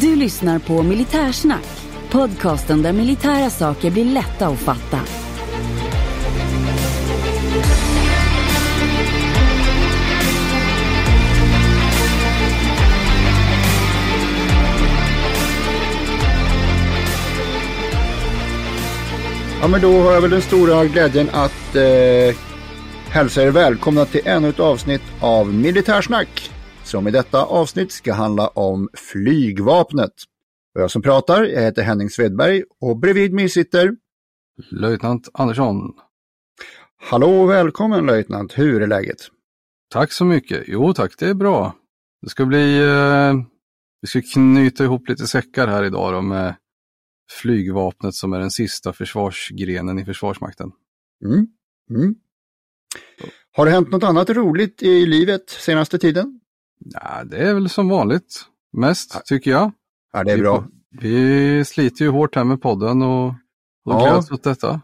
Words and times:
Du 0.00 0.16
lyssnar 0.16 0.58
på 0.58 0.82
Militärsnack, 0.82 1.64
podcasten 2.10 2.82
där 2.82 2.92
militära 2.92 3.50
saker 3.50 3.90
blir 3.90 4.04
lätta 4.04 4.46
att 4.46 4.58
fatta. 4.58 5.00
Ja, 19.60 19.68
men 19.68 19.80
då 19.80 20.02
har 20.02 20.12
jag 20.12 20.20
väl 20.20 20.30
den 20.30 20.42
stora 20.42 20.84
glädjen 20.84 21.30
att 21.32 21.76
eh, 21.76 22.36
hälsa 23.10 23.42
er 23.42 23.50
välkomna 23.50 24.04
till 24.04 24.20
ännu 24.24 24.48
ett 24.48 24.60
avsnitt 24.60 25.02
av 25.20 25.54
Militärsnack. 25.54 26.50
Som 26.88 27.08
i 27.08 27.10
detta 27.10 27.44
avsnitt 27.44 27.92
ska 27.92 28.12
handla 28.12 28.48
om 28.48 28.88
flygvapnet. 28.94 30.12
Och 30.74 30.80
jag 30.80 30.90
som 30.90 31.02
pratar, 31.02 31.44
jag 31.44 31.62
heter 31.62 31.82
Henning 31.82 32.10
Svedberg 32.10 32.62
och 32.80 32.96
bredvid 32.96 33.32
mig 33.32 33.48
sitter 33.48 33.96
Löjtnant 34.70 35.28
Andersson. 35.34 35.92
Hallå 36.96 37.40
och 37.40 37.50
välkommen 37.50 38.06
löjtnant, 38.06 38.58
hur 38.58 38.82
är 38.82 38.86
läget? 38.86 39.16
Tack 39.90 40.12
så 40.12 40.24
mycket. 40.24 40.64
Jo 40.66 40.94
tack, 40.94 41.18
det 41.18 41.26
är 41.26 41.34
bra. 41.34 41.74
Det 42.22 42.28
ska 42.28 42.46
bli, 42.46 42.78
eh, 42.78 43.34
vi 44.00 44.08
ska 44.08 44.20
knyta 44.34 44.84
ihop 44.84 45.08
lite 45.08 45.26
säckar 45.26 45.68
här 45.68 45.84
idag 45.84 46.12
då 46.12 46.22
med 46.22 46.54
flygvapnet 47.30 48.14
som 48.14 48.32
är 48.32 48.38
den 48.40 48.50
sista 48.50 48.92
försvarsgrenen 48.92 49.98
i 49.98 50.04
Försvarsmakten. 50.04 50.72
Mm. 51.24 51.46
Mm. 51.90 52.14
Har 53.52 53.64
det 53.64 53.70
hänt 53.70 53.90
något 53.90 54.02
annat 54.02 54.30
roligt 54.30 54.82
i 54.82 55.06
livet 55.06 55.50
senaste 55.50 55.98
tiden? 55.98 56.40
Ja, 56.78 57.24
det 57.24 57.36
är 57.36 57.54
väl 57.54 57.68
som 57.68 57.88
vanligt, 57.88 58.44
mest 58.72 59.24
tycker 59.24 59.50
jag. 59.50 59.72
Ja, 60.12 60.24
det 60.24 60.32
är 60.32 60.36
vi, 60.36 60.42
bra. 60.42 60.64
Vi 61.00 61.64
sliter 61.64 62.04
ju 62.04 62.10
hårt 62.10 62.34
här 62.36 62.44
med 62.44 62.62
podden 62.62 63.02
och, 63.02 63.26
och 63.28 63.34
Ja. 63.84 64.10
gläds 64.12 64.30
åt 64.30 64.42
detta. 64.42 64.80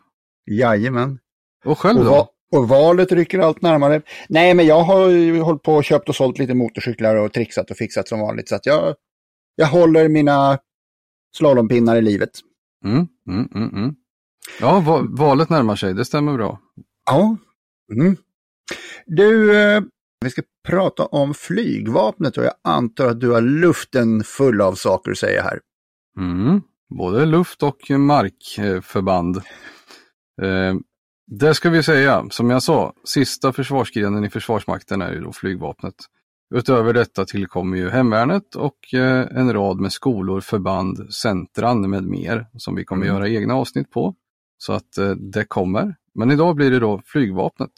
Jajamän. 0.51 1.19
Och 1.65 1.79
själv 1.79 1.99
Och, 1.99 2.05
då? 2.05 2.11
va- 2.11 2.29
och 2.53 2.69
valet 2.69 3.13
rycker 3.13 3.39
allt 3.39 3.63
närmare. 3.63 4.03
Nej, 4.29 4.55
men 4.55 4.67
jag 4.67 4.83
har 4.83 5.09
ju 5.09 5.41
hållit 5.41 5.63
på 5.63 5.75
och 5.75 5.85
köpt 5.85 6.09
och 6.09 6.15
sålt 6.17 6.39
lite 6.39 6.55
motorcyklar 6.55 7.17
och 7.17 7.33
trixat 7.33 7.71
och 7.71 7.77
fixat 7.77 8.09
som 8.09 8.21
vanligt. 8.21 8.49
Så 8.49 8.55
att 8.55 8.67
jag, 8.67 8.95
jag 9.57 9.67
håller 9.67 10.09
mina 10.09 10.59
slalompinnar 11.37 11.97
i 11.97 12.03
livet. 12.03 12.31
Mm, 12.85 13.09
mm, 13.29 13.49
mm, 13.55 13.69
mm. 13.77 13.95
Ja, 14.61 14.81
va 14.81 15.03
valet 15.09 15.49
närmar 15.51 15.77
sig, 15.77 15.95
det 15.95 16.05
stämmer 16.05 16.35
bra. 16.35 16.61
Ja. 17.07 17.37
Mm. 17.93 18.17
Du, 19.07 19.61
eh, 19.63 19.83
vi 20.25 20.31
ska 20.31 20.43
prata 20.69 21.07
om 21.07 21.35
flygvapnet 21.35 22.37
och 22.37 22.45
jag 22.45 22.55
antar 22.65 23.07
att 23.07 23.21
du 23.21 23.31
har 23.31 23.41
luften 23.41 24.25
full 24.25 24.61
av 24.61 24.75
saker 24.75 25.11
att 25.11 25.19
säga 25.19 25.43
här. 25.43 25.61
Mm. 26.19 26.61
Både 26.99 27.27
luft 27.27 27.63
och 27.63 27.91
markförband. 27.91 29.37
Eh, 30.43 30.75
det 31.27 31.55
ska 31.55 31.71
vi 31.71 31.83
säga, 31.83 32.27
som 32.31 32.51
jag 32.51 32.63
sa, 32.63 32.93
sista 33.05 33.53
försvarsgrenen 33.53 34.25
i 34.25 34.31
Försvarsmakten 34.31 35.03
är 35.03 35.13
ju 35.13 35.21
då 35.21 35.33
flygvapnet. 35.33 35.95
Utöver 36.55 36.93
detta 36.93 37.25
tillkommer 37.25 37.77
ju 37.77 37.91
hemvärnet 37.91 38.55
och 38.55 38.95
eh, 38.95 39.27
en 39.31 39.53
rad 39.53 39.81
med 39.81 39.93
skolor, 39.93 40.41
förband, 40.41 41.15
centran 41.15 41.91
med 41.91 42.05
mer 42.05 42.47
som 42.57 42.75
vi 42.75 42.85
kommer 42.85 43.07
Mm. 43.07 43.17
göra 43.17 43.29
egna 43.29 43.55
avsnitt 43.55 43.91
på. 43.91 44.15
Så 44.59 44.73
att 44.73 44.99
eh, 44.99 45.11
det 45.11 45.45
kommer. 45.45 45.97
Men 46.15 46.31
idag 46.31 46.57
blir 46.57 46.71
det 46.71 46.79
då 46.79 47.03
flygvapnet. 47.05 47.71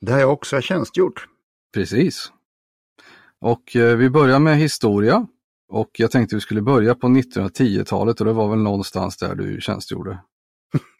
Det 0.00 0.12
har 0.12 0.20
jag 0.20 0.32
också 0.32 0.60
tjänstgjort. 0.60 1.26
Precis. 1.76 2.32
Och 3.40 3.76
eh, 3.76 3.96
vi 3.96 4.10
börjar 4.10 4.38
med 4.38 4.56
historia. 4.56 5.26
Och 5.68 5.90
jag 5.92 6.10
tänkte 6.10 6.34
vi 6.34 6.40
skulle 6.40 6.62
börja 6.62 6.94
på 6.94 7.06
1910-talet 7.06 8.20
och 8.20 8.26
det 8.26 8.32
var 8.32 8.48
väl 8.48 8.58
någonstans 8.58 9.16
där 9.16 9.34
du 9.34 9.60
tjänstgjorde. 9.60 10.18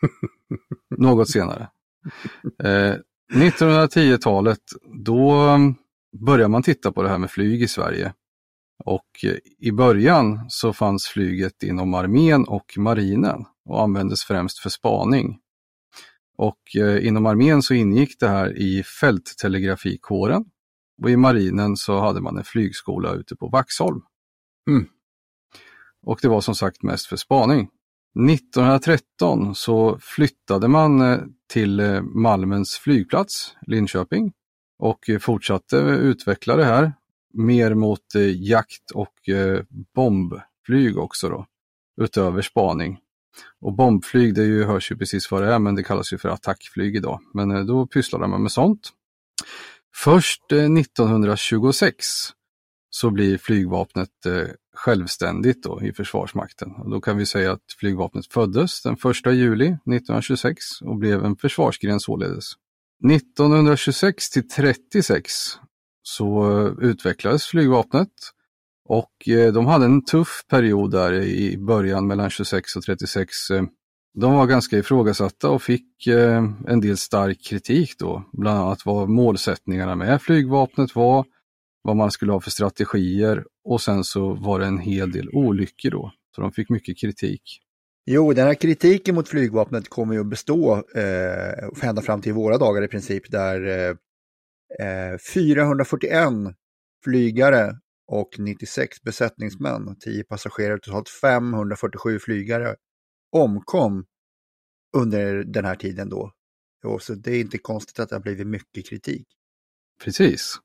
Något 0.97 1.31
senare. 1.31 1.69
Eh, 2.65 2.95
1910-talet, 3.35 4.59
då 5.05 5.31
mm, 5.33 5.75
börjar 6.27 6.49
man 6.49 6.63
titta 6.63 6.93
på 6.93 7.03
det 7.03 7.09
här 7.09 7.19
med 7.19 7.31
flyg 7.31 7.63
i 7.63 7.69
Sverige. 7.69 8.13
Och 8.85 9.25
eh, 9.25 9.37
i 9.59 9.73
början 9.73 10.41
så 10.49 10.73
fanns 10.73 11.07
flyget 11.07 11.63
inom 11.63 11.95
armén 11.95 12.45
och 12.45 12.75
marinen 12.77 13.45
och 13.65 13.83
användes 13.83 14.25
främst 14.25 14.59
för 14.59 14.71
spaning. 14.71 15.39
Och 16.39 16.77
eh, 16.77 17.07
inom 17.07 17.27
armén 17.27 17.63
så 17.63 17.75
ingick 17.75 18.21
det 18.21 18.29
här 18.29 18.59
i 18.59 18.83
fälttelegrafikåren 18.83 20.45
och 21.03 21.11
i 21.11 21.17
marinen 21.17 21.77
så 21.77 22.01
hade 22.01 22.21
man 22.21 22.39
en 22.39 22.45
flygskola 22.45 23.13
ute 23.13 23.37
på 23.37 23.49
Vaxholm. 23.49 24.01
Mm. 24.71 24.87
Och 26.07 26.19
det 26.23 26.29
var 26.29 26.41
som 26.41 26.55
sagt 26.55 26.83
mest 26.83 27.07
för 27.07 27.17
spaning. 27.17 27.69
1913 28.31 29.55
så 29.55 29.99
flyttade 30.01 30.69
man 30.69 31.01
eh, 31.01 31.19
till 31.53 31.81
eh, 31.81 32.03
Malmens 32.03 32.79
flygplats, 32.79 33.57
Linköping, 33.67 34.33
och 34.79 35.11
eh, 35.11 35.19
fortsatte 35.19 35.77
utveckla 35.77 36.57
det 36.57 36.65
här 36.65 36.93
mer 37.35 37.75
mot 37.75 38.15
jakt 38.35 38.91
och 38.95 39.15
bombflyg 39.95 40.99
också 40.99 41.29
då, 41.29 41.47
utöver 42.01 42.43
spaning. 42.43 42.99
Och 43.61 43.73
bombflyg, 43.73 44.35
det 44.35 44.43
är 44.43 44.47
ju, 44.47 44.65
hörs 44.65 44.91
ju 44.93 44.97
precis 44.97 45.31
vad 45.31 45.43
det 45.43 45.55
är, 45.55 45.59
men 45.59 45.75
det 45.75 45.83
kallas 45.83 46.13
ju 46.13 46.19
för 46.19 46.29
attackflyg 46.29 46.97
idag. 46.97 47.21
Men 47.35 47.67
då 47.67 47.87
pysslade 47.87 48.27
man 48.27 48.43
med 48.43 48.53
sånt. 48.53 48.93
Först 49.99 50.53
eh, 50.53 50.59
1926 50.59 52.07
så 52.91 53.11
blir 53.11 53.39
flygvapnet 53.39 54.27
eh, 54.27 54.49
självständigt 54.75 55.63
då 55.63 55.83
i 55.83 55.93
Försvarsmakten. 55.93 56.71
Och 56.71 56.91
då 56.91 57.01
kan 57.01 57.17
vi 57.17 57.27
säga 57.27 57.53
att 57.53 57.63
flygvapnet 57.81 58.33
föddes 58.33 58.83
den 58.83 58.93
1 58.95 59.03
juli 59.27 59.67
1926 59.67 60.81
och 60.81 60.97
blev 60.97 61.25
en 61.25 61.37
försvarsgren 61.37 62.01
således. 62.01 62.45
1926 63.11 64.31
till 64.31 64.49
36 64.49 65.33
så 66.03 66.59
eh, 66.59 66.73
utvecklades 66.81 67.47
flygvapnet 67.47 68.13
och 68.89 69.13
de 69.27 69.67
hade 69.67 69.85
en 69.85 70.05
tuff 70.05 70.45
period 70.49 70.91
där 70.91 71.13
i 71.13 71.59
början 71.59 72.07
mellan 72.07 72.31
26 72.31 72.77
och 72.77 72.83
36. 72.83 73.31
De 74.21 74.35
var 74.35 74.47
ganska 74.47 74.79
ifrågasatta 74.79 75.51
och 75.51 75.63
fick 75.63 76.07
eh, 76.07 76.45
en 76.69 76.81
del 76.81 76.97
stark 76.97 77.45
kritik 77.45 77.99
då, 77.99 78.25
bland 78.33 78.59
annat 78.59 78.87
vad 78.87 79.09
målsättningarna 79.09 79.97
med 79.97 80.23
flygvapnet 80.23 80.95
var, 80.95 81.25
vad 81.83 81.97
man 81.97 82.11
skulle 82.11 82.33
ha 82.33 82.41
för 82.41 82.51
strategier 82.51 83.45
och 83.65 83.81
sen 83.81 84.05
så 84.05 84.35
var 84.35 84.61
det 84.61 84.67
en 84.67 84.79
hel 84.79 85.13
del 85.13 85.29
olyckor 85.29 85.91
då. 85.91 86.13
Så 86.35 86.41
de 86.41 86.53
fick 86.53 86.71
mycket 86.71 86.99
kritik. 86.99 87.43
Jo, 88.07 88.33
den 88.33 88.47
här 88.47 88.55
kritiken 88.55 89.15
mot 89.15 89.29
flygvapnet 89.29 89.89
kommer 89.89 90.15
ju 90.15 90.21
att 90.21 90.27
bestå 90.27 90.75
eh, 90.95 91.89
ända 91.89 92.03
fram 92.03 92.21
till 92.21 92.33
våra 92.33 92.59
dagar 92.59 92.83
i 92.85 92.89
princip, 92.89 93.31
där 93.31 93.67
eh, 93.67 93.97
eh 94.87 95.19
441 95.35 96.33
flygare 97.05 97.73
och 98.07 98.29
96 98.39 99.03
besättningsmän 99.03 99.97
10 100.01 100.25
passagerare, 100.25 100.79
totalt 100.79 101.09
547 101.09 102.19
flygare 102.19 102.75
omkom 103.33 104.05
under 104.97 105.45
den 105.45 105.65
här 105.65 105.77
tiden 105.77 106.09
då. 106.09 106.33
Och 106.85 107.03
så 107.03 107.15
det 107.15 107.31
är 107.31 107.41
inte 107.41 107.59
konstigt 107.59 107.99
att 107.99 108.09
det 108.09 108.15
har 108.15 108.23
blivit 108.23 108.47
mycket 108.47 108.89
kritik. 108.89 109.27
Precis. 110.05 110.61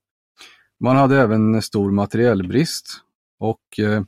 Man 0.80 0.96
hade 0.96 1.20
även 1.20 1.62
stor 1.62 1.90
materiellbrist 1.90 2.86
och 3.38 3.78
eh, 3.78 4.02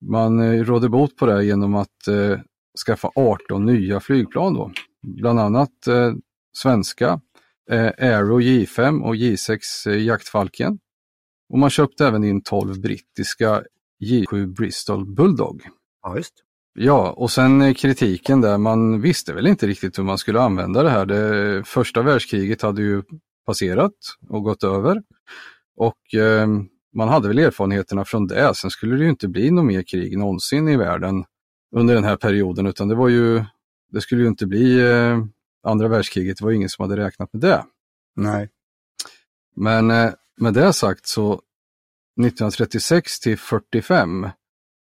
man 0.00 0.40
eh, 0.40 0.64
rådde 0.64 0.88
bot 0.88 1.16
på 1.16 1.26
det 1.26 1.44
genom 1.44 1.74
att 1.74 2.08
eh, 2.08 2.40
skaffa 2.86 3.10
18 3.14 3.66
nya 3.66 4.00
flygplan 4.00 4.54
då. 4.54 4.72
bland 5.02 5.40
annat 5.40 5.88
svenska, 6.56 7.20
Aero 7.70 8.40
J5 8.40 9.02
och 9.02 9.14
J6 9.14 9.58
eh, 9.88 10.02
Jaktfalken. 10.02 10.78
Och 11.48 11.58
man 11.58 11.70
köpte 11.70 12.06
även 12.06 12.24
in 12.24 12.42
12 12.42 12.80
brittiska 12.80 13.62
J7 14.04 14.46
Bristol 14.46 15.14
Bulldog. 15.14 15.62
Ja, 16.02 16.16
just. 16.16 16.34
Ja, 16.74 17.10
och 17.10 17.30
sen 17.30 17.62
eh, 17.62 17.74
kritiken 17.74 18.40
där, 18.40 18.58
man 18.58 19.00
visste 19.00 19.32
väl 19.32 19.46
inte 19.46 19.66
riktigt 19.66 19.98
hur 19.98 20.04
man 20.04 20.18
skulle 20.18 20.40
använda 20.40 20.82
det 20.82 20.90
här. 20.90 21.06
Det 21.06 21.64
första 21.64 22.02
världskriget 22.02 22.62
hade 22.62 22.82
ju 22.82 23.02
passerat 23.46 23.92
och 24.28 24.42
gått 24.42 24.64
över. 24.64 25.02
Och 25.76 26.14
eh, 26.14 26.48
man 26.94 27.08
hade 27.08 27.28
väl 27.28 27.38
erfarenheterna 27.38 28.04
från 28.04 28.26
det. 28.26 28.54
Sen 28.54 28.70
skulle 28.70 28.96
det 28.96 29.04
ju 29.04 29.10
inte 29.10 29.28
bli 29.28 29.50
något 29.50 29.64
mer 29.64 29.82
krig 29.82 30.18
någonsin 30.18 30.68
i 30.68 30.76
världen 30.76 31.24
under 31.76 31.94
den 31.94 32.04
här 32.04 32.16
perioden, 32.16 32.66
utan 32.66 32.88
det 32.88 32.94
var 32.94 33.08
ju, 33.08 33.44
det 33.92 34.00
skulle 34.00 34.22
ju 34.22 34.28
inte 34.28 34.46
bli 34.46 34.90
eh, 34.90 35.18
andra 35.62 35.88
världskriget, 35.88 36.38
det 36.38 36.44
var 36.44 36.52
ingen 36.52 36.68
som 36.68 36.82
hade 36.82 37.04
räknat 37.04 37.32
med 37.32 37.42
det. 37.42 37.64
Nej. 38.16 38.48
Men 39.56 39.90
eh, 39.90 40.10
med 40.40 40.54
det 40.54 40.72
sagt 40.72 41.06
så 41.06 41.32
1936 41.32 43.20
till 43.20 43.38
45 43.38 44.28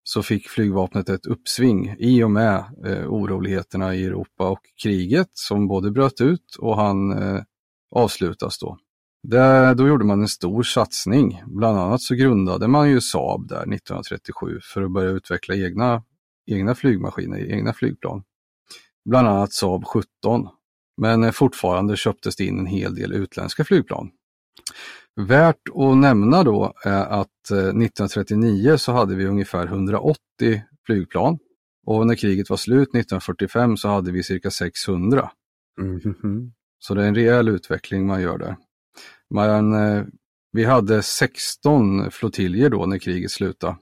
så 0.02 0.22
fick 0.22 0.48
flygvapnet 0.48 1.08
ett 1.08 1.26
uppsving 1.26 1.96
i 1.98 2.22
och 2.22 2.30
med 2.30 2.64
eh, 2.86 3.06
oroligheterna 3.06 3.94
i 3.94 4.04
Europa 4.04 4.48
och 4.48 4.60
kriget 4.82 5.28
som 5.32 5.68
både 5.68 5.90
bröt 5.90 6.20
ut 6.20 6.56
och 6.58 6.76
han 6.76 7.22
eh, 7.22 7.42
avslutas 7.90 8.58
då. 8.58 8.78
Där, 9.22 9.74
då 9.74 9.88
gjorde 9.88 10.04
man 10.04 10.20
en 10.20 10.28
stor 10.28 10.62
satsning. 10.62 11.42
Bland 11.46 11.78
annat 11.78 12.02
så 12.02 12.14
grundade 12.14 12.68
man 12.68 12.90
ju 12.90 13.00
Saab 13.00 13.48
där 13.48 13.56
1937 13.56 14.60
för 14.62 14.82
att 14.82 14.92
börja 14.92 15.10
utveckla 15.10 15.54
egna, 15.54 16.02
egna 16.50 16.74
flygmaskiner, 16.74 17.52
egna 17.52 17.72
flygplan. 17.72 18.22
Bland 19.04 19.28
annat 19.28 19.52
Saab 19.52 19.84
17. 19.84 20.48
Men 20.96 21.24
eh, 21.24 21.30
fortfarande 21.30 21.96
köptes 21.96 22.36
det 22.36 22.44
in 22.44 22.58
en 22.58 22.66
hel 22.66 22.94
del 22.94 23.12
utländska 23.12 23.64
flygplan. 23.64 24.10
Värt 25.16 25.68
att 25.74 25.96
nämna 25.96 26.42
då 26.42 26.72
är 26.84 27.06
att 27.06 27.50
1939 27.50 28.76
så 28.76 28.92
hade 28.92 29.14
vi 29.14 29.26
ungefär 29.26 29.66
180 29.66 30.18
flygplan 30.86 31.38
och 31.86 32.06
när 32.06 32.14
kriget 32.14 32.50
var 32.50 32.56
slut 32.56 32.88
1945 32.88 33.76
så 33.76 33.88
hade 33.88 34.12
vi 34.12 34.22
cirka 34.22 34.50
600. 34.50 35.30
Mm. 35.80 36.52
Så 36.78 36.94
det 36.94 37.02
är 37.02 37.08
en 37.08 37.14
rejäl 37.14 37.48
utveckling 37.48 38.06
man 38.06 38.22
gör 38.22 38.38
där. 38.38 38.56
Man, 39.34 39.72
eh, 39.72 40.04
vi 40.52 40.64
hade 40.64 41.02
16 41.02 42.10
flottiljer 42.10 42.70
då 42.70 42.86
när 42.86 42.98
kriget 42.98 43.30
slutade, 43.30 43.76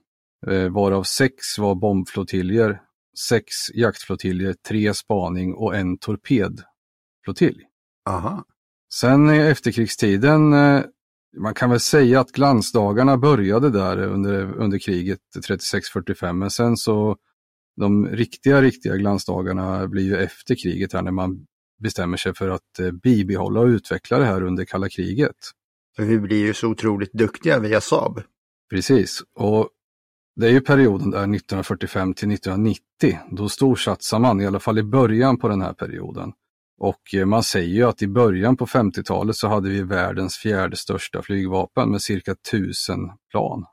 eh, 0.46 0.68
varav 0.68 1.02
6 1.02 1.58
var 1.58 1.74
bombflottiljer, 1.74 2.80
6 3.28 3.44
jaktflottiljer, 3.74 4.54
3 4.68 4.94
spaning 4.94 5.54
och 5.54 5.76
en 5.76 5.98
torpedflottilj. 5.98 7.64
Aha. 8.08 8.44
Sen 8.94 9.30
i 9.30 9.38
efterkrigstiden, 9.38 10.52
eh, 10.52 10.82
man 11.36 11.54
kan 11.54 11.70
väl 11.70 11.80
säga 11.80 12.20
att 12.20 12.32
glansdagarna 12.32 13.16
började 13.16 13.70
där 13.70 13.98
under, 13.98 14.54
under 14.56 14.78
kriget 14.78 15.18
36-45, 15.48 16.32
men 16.32 16.50
sen 16.50 16.76
så 16.76 17.16
de 17.76 18.06
riktiga, 18.06 18.62
riktiga 18.62 18.96
glansdagarna 18.96 19.88
blir 19.88 20.04
ju 20.04 20.16
efter 20.16 20.54
kriget 20.54 20.92
här 20.92 21.02
när 21.02 21.10
man 21.10 21.46
bestämmer 21.82 22.16
sig 22.16 22.34
för 22.34 22.48
att 22.48 22.78
eh, 22.80 22.90
bibehålla 22.90 23.60
och 23.60 23.66
utveckla 23.66 24.18
det 24.18 24.24
här 24.24 24.42
under 24.42 24.64
kalla 24.64 24.88
kriget. 24.88 25.36
För 25.96 26.02
vi 26.02 26.18
blir 26.18 26.46
ju 26.46 26.54
så 26.54 26.68
otroligt 26.68 27.12
duktiga 27.12 27.58
via 27.58 27.80
Saab. 27.80 28.22
Precis, 28.70 29.22
och 29.34 29.68
det 30.36 30.46
är 30.46 30.50
ju 30.50 30.60
perioden 30.60 31.10
där 31.10 31.18
1945 31.18 32.14
till 32.14 32.32
1990. 32.32 33.18
Då 33.30 33.48
storsatsar 33.48 34.18
man, 34.18 34.40
i 34.40 34.46
alla 34.46 34.60
fall 34.60 34.78
i 34.78 34.82
början 34.82 35.38
på 35.38 35.48
den 35.48 35.62
här 35.62 35.72
perioden. 35.72 36.32
Och 36.78 37.14
eh, 37.14 37.26
man 37.26 37.42
säger 37.42 37.74
ju 37.74 37.82
att 37.82 38.02
i 38.02 38.08
början 38.08 38.56
på 38.56 38.66
50-talet 38.66 39.36
så 39.36 39.48
hade 39.48 39.68
vi 39.68 39.82
världens 39.82 40.36
fjärde 40.36 40.76
största 40.76 41.22
flygvapen 41.22 41.90
med 41.90 42.02
cirka 42.02 42.34
tusen 42.50 43.00
plan. 43.30 43.64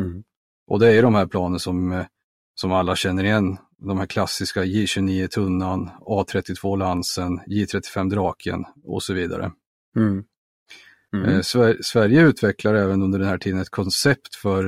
Mm. 0.00 0.22
Och 0.70 0.80
det 0.80 0.92
är 0.92 1.02
de 1.02 1.14
här 1.14 1.26
planen 1.26 1.58
som, 1.58 1.92
eh, 1.92 2.06
som 2.54 2.72
alla 2.72 2.96
känner 2.96 3.24
igen. 3.24 3.56
De 3.78 3.98
här 3.98 4.06
klassiska 4.06 4.64
J29 4.64 5.26
Tunnan, 5.26 5.90
A32 6.00 6.76
Lansen, 6.78 7.40
J35 7.40 8.10
Draken 8.10 8.64
och 8.84 9.02
så 9.02 9.14
vidare. 9.14 9.52
Mm. 9.96 10.24
Mm. 11.16 11.28
Eh, 11.30 11.40
Sver 11.40 11.78
Sverige 11.82 12.22
utvecklar 12.22 12.74
även 12.74 13.02
under 13.02 13.18
den 13.18 13.28
här 13.28 13.38
tiden 13.38 13.60
ett 13.60 13.70
koncept 13.70 14.34
för 14.34 14.64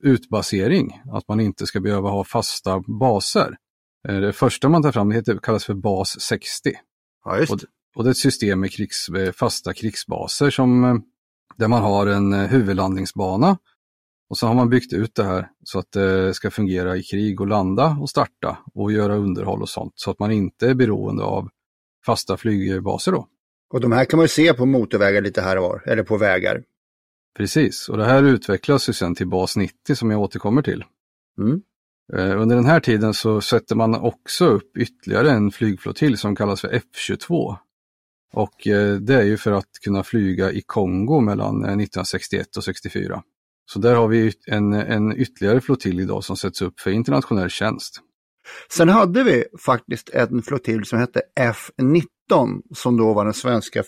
utbasering, 0.00 1.00
att 1.12 1.28
man 1.28 1.40
inte 1.40 1.66
ska 1.66 1.80
behöva 1.80 2.10
ha 2.10 2.24
fasta 2.24 2.82
baser. 3.00 3.56
Det 4.08 4.32
första 4.32 4.68
man 4.68 4.82
tar 4.82 4.92
fram 4.92 5.10
heter, 5.10 5.38
kallas 5.42 5.64
för 5.64 5.74
bas 5.74 6.20
60. 6.20 6.72
Ja, 7.24 7.38
just. 7.38 7.52
Och, 7.52 7.60
och 7.96 8.04
det 8.04 8.08
är 8.08 8.10
ett 8.10 8.16
system 8.16 8.60
med 8.60 8.72
krigs, 8.72 9.06
fasta 9.34 9.74
krigsbaser 9.74 10.50
som, 10.50 11.02
där 11.56 11.68
man 11.68 11.82
har 11.82 12.06
en 12.06 12.32
huvudlandningsbana 12.32 13.58
och 14.30 14.38
så 14.38 14.46
har 14.46 14.54
man 14.54 14.70
byggt 14.70 14.92
ut 14.92 15.14
det 15.14 15.24
här 15.24 15.48
så 15.64 15.78
att 15.78 15.92
det 15.92 16.34
ska 16.34 16.50
fungera 16.50 16.96
i 16.96 17.02
krig 17.02 17.40
och 17.40 17.46
landa 17.46 17.96
och 18.00 18.10
starta 18.10 18.58
och 18.74 18.92
göra 18.92 19.16
underhåll 19.16 19.62
och 19.62 19.68
sånt 19.68 19.92
så 19.96 20.10
att 20.10 20.18
man 20.18 20.32
inte 20.32 20.68
är 20.68 20.74
beroende 20.74 21.22
av 21.22 21.48
fasta 22.06 22.36
flygbaser 22.36 23.12
då. 23.12 23.28
Och 23.70 23.80
de 23.80 23.92
här 23.92 24.04
kan 24.04 24.16
man 24.16 24.24
ju 24.24 24.28
se 24.28 24.54
på 24.54 24.66
motorvägar 24.66 25.22
lite 25.22 25.40
här 25.40 25.56
och 25.56 25.62
var, 25.62 25.82
eller 25.86 26.02
på 26.02 26.16
vägar. 26.16 26.62
Precis, 27.36 27.88
och 27.88 27.96
det 27.96 28.04
här 28.04 28.22
utvecklas 28.22 28.88
ju 28.88 28.92
sen 28.92 29.14
till 29.14 29.28
bas 29.28 29.56
90 29.56 29.94
som 29.94 30.10
jag 30.10 30.20
återkommer 30.20 30.62
till. 30.62 30.84
Mm. 31.38 31.62
Eh, 32.12 32.40
under 32.40 32.56
den 32.56 32.64
här 32.64 32.80
tiden 32.80 33.14
så 33.14 33.40
sätter 33.40 33.76
man 33.76 33.94
också 33.94 34.46
upp 34.46 34.76
ytterligare 34.76 35.30
en 35.30 35.50
flygflottilj 35.50 36.16
som 36.16 36.36
kallas 36.36 36.60
för 36.60 36.68
F22. 36.68 37.56
Och 38.32 38.66
eh, 38.66 38.94
det 38.94 39.14
är 39.14 39.22
ju 39.22 39.36
för 39.36 39.52
att 39.52 39.70
kunna 39.84 40.02
flyga 40.02 40.52
i 40.52 40.62
Kongo 40.66 41.20
mellan 41.20 41.54
eh, 41.54 41.68
1961 41.68 42.56
och 42.56 42.64
64. 42.64 43.22
Så 43.66 43.78
där 43.78 43.94
har 43.94 44.08
vi 44.08 44.32
en, 44.46 44.72
en 44.72 45.16
ytterligare 45.16 45.60
flottilj 45.60 46.02
idag 46.02 46.24
som 46.24 46.36
sätts 46.36 46.62
upp 46.62 46.80
för 46.80 46.90
internationell 46.90 47.50
tjänst. 47.50 48.00
Sen 48.70 48.88
hade 48.88 49.22
vi 49.22 49.44
faktiskt 49.60 50.10
en 50.10 50.42
flottilj 50.42 50.84
som 50.84 50.98
hette 50.98 51.22
F19 51.40 52.62
som 52.74 52.96
då 52.96 53.12
var 53.12 53.24
den 53.24 53.34
svenska 53.34 53.82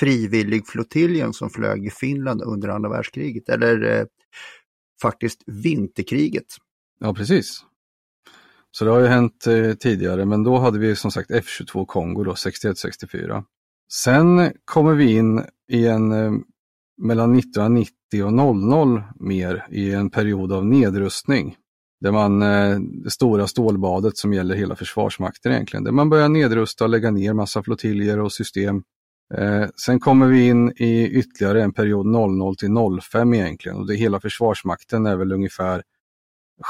frivilligflottiljen 0.00 1.32
som 1.32 1.50
flög 1.50 1.86
i 1.86 1.90
Finland 1.90 2.42
under 2.42 2.68
andra 2.68 2.90
världskriget, 2.90 3.48
eller 3.48 3.98
eh, 3.98 4.04
faktiskt 5.02 5.42
vinterkriget. 5.46 6.46
Ja, 7.00 7.14
precis. 7.14 7.64
Så 8.70 8.84
det 8.84 8.90
har 8.90 9.00
ju 9.00 9.06
hänt 9.06 9.46
eh, 9.46 9.72
tidigare, 9.72 10.24
men 10.24 10.42
då 10.42 10.58
hade 10.58 10.78
vi 10.78 10.96
som 10.96 11.10
sagt 11.10 11.30
F22 11.30 11.86
Kongo 11.86 12.24
då, 12.24 12.32
61-64. 12.32 13.44
Sen 13.92 14.52
kommer 14.64 14.94
vi 14.94 15.16
in 15.16 15.44
i 15.68 15.86
en 15.86 16.12
eh, 16.12 16.32
mellan 17.02 17.38
1990 17.38 18.24
och 18.24 18.32
00 18.32 19.02
mer 19.20 19.66
i 19.70 19.94
en 19.94 20.10
period 20.10 20.52
av 20.52 20.66
nedrustning. 20.66 21.56
Där 22.00 22.12
man, 22.12 22.42
eh, 22.42 22.78
det 22.80 23.10
stora 23.10 23.46
stålbadet 23.46 24.16
som 24.16 24.32
gäller 24.32 24.54
hela 24.54 24.76
Försvarsmakten 24.76 25.52
egentligen, 25.52 25.84
där 25.84 25.92
man 25.92 26.10
börjar 26.10 26.28
nedrusta 26.28 26.84
och 26.84 26.90
lägga 26.90 27.10
ner 27.10 27.32
massa 27.32 27.62
flottiljer 27.62 28.20
och 28.20 28.32
system. 28.32 28.82
Eh, 29.34 29.66
sen 29.76 30.00
kommer 30.00 30.26
vi 30.26 30.46
in 30.46 30.72
i 30.76 31.08
ytterligare 31.08 31.62
en 31.62 31.72
period 31.72 32.06
00 32.06 32.56
till 32.56 32.70
05 33.02 33.34
egentligen 33.34 33.78
och 33.78 33.86
det 33.86 33.94
hela 33.94 34.20
Försvarsmakten 34.20 35.06
är 35.06 35.16
väl 35.16 35.32
ungefär 35.32 35.82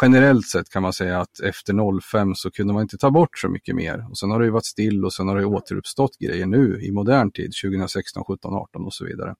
generellt 0.02 0.46
sett 0.46 0.70
kan 0.70 0.82
man 0.82 0.92
säga 0.92 1.20
att 1.20 1.40
efter 1.40 2.00
05 2.00 2.34
så 2.34 2.50
kunde 2.50 2.72
man 2.72 2.82
inte 2.82 2.98
ta 2.98 3.10
bort 3.10 3.38
så 3.38 3.48
mycket 3.48 3.74
mer. 3.74 4.06
Och 4.10 4.18
sen 4.18 4.30
har 4.30 4.38
det 4.38 4.44
ju 4.44 4.50
varit 4.50 4.64
still 4.64 5.04
och 5.04 5.12
sen 5.12 5.28
har 5.28 5.36
det 5.36 5.44
återuppstått 5.44 6.18
grejer 6.18 6.46
nu 6.46 6.80
i 6.82 6.92
modern 6.92 7.30
tid, 7.30 7.52
2016, 7.62 8.24
17, 8.24 8.54
18 8.54 8.86
och 8.86 8.94
så 8.94 9.04
vidare. 9.04 9.34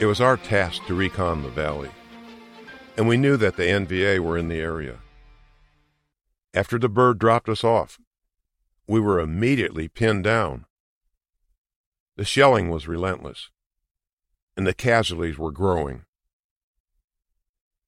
It 0.00 0.06
was 0.06 0.20
our 0.20 0.36
task 0.36 0.82
to 0.88 0.94
recon 0.94 1.42
the 1.42 1.62
valley, 1.62 1.90
and 2.98 3.08
we 3.08 3.16
knew 3.16 3.36
that 3.36 3.56
the 3.56 3.78
NVA 3.78 4.18
were 4.18 4.36
in 4.36 4.48
the 4.48 4.60
area. 4.60 4.98
After 6.54 6.76
the 6.78 6.88
bird 6.88 7.20
dropped 7.20 7.48
us 7.48 7.62
off, 7.62 7.98
we 8.88 8.98
were 8.98 9.20
immediately 9.20 9.88
pinned 9.88 10.24
down. 10.24 10.64
The 12.16 12.24
shelling 12.24 12.68
was 12.68 12.88
relentless, 12.88 13.50
and 14.56 14.66
the 14.66 14.74
casualties 14.74 15.38
were 15.38 15.52
growing. 15.52 16.04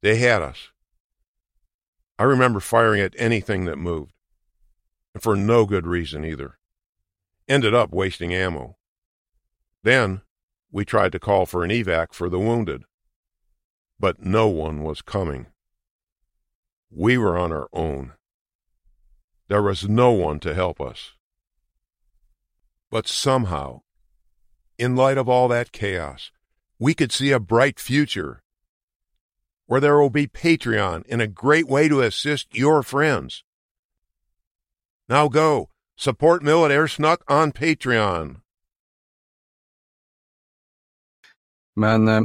They 0.02 0.16
had 0.16 0.42
us. 0.42 0.70
I 2.18 2.24
remember 2.24 2.60
firing 2.60 3.00
at 3.00 3.14
anything 3.16 3.64
that 3.64 3.76
moved, 3.76 4.12
and 5.14 5.22
for 5.22 5.36
no 5.36 5.66
good 5.66 5.86
reason 5.86 6.24
either. 6.24 6.58
Ended 7.48 7.74
up 7.74 7.92
wasting 7.92 8.32
ammo. 8.32 8.76
Then 9.82 10.22
we 10.70 10.84
tried 10.84 11.12
to 11.12 11.18
call 11.18 11.46
for 11.46 11.64
an 11.64 11.70
evac 11.70 12.12
for 12.12 12.28
the 12.28 12.38
wounded, 12.38 12.84
but 13.98 14.24
no 14.24 14.48
one 14.48 14.82
was 14.82 15.02
coming. 15.02 15.46
We 16.90 17.18
were 17.18 17.36
on 17.36 17.52
our 17.52 17.68
own. 17.72 18.12
There 19.48 19.62
was 19.62 19.88
no 19.88 20.12
one 20.12 20.40
to 20.40 20.54
help 20.54 20.80
us. 20.80 21.12
But 22.90 23.08
somehow, 23.08 23.82
in 24.78 24.96
light 24.96 25.18
of 25.18 25.28
all 25.28 25.48
that 25.48 25.72
chaos, 25.72 26.30
we 26.78 26.94
could 26.94 27.12
see 27.12 27.32
a 27.32 27.40
bright 27.40 27.80
future. 27.80 28.40
where 29.66 29.80
there 29.80 29.98
will 29.98 30.10
be 30.10 30.26
Patreon 30.26 31.04
and 31.10 31.22
a 31.22 31.26
great 31.26 31.68
way 31.68 31.88
to 31.88 32.02
assist 32.02 32.54
your 32.54 32.82
friends. 32.82 33.42
Now 35.08 35.28
go 35.28 35.68
support 35.96 36.42
Mill 36.42 36.64
at 36.64 36.70
Air 36.70 36.88
Snuck 36.88 37.22
on 37.30 37.52
Patreon. 37.52 38.40
Men 41.76 42.08
eh, 42.08 42.22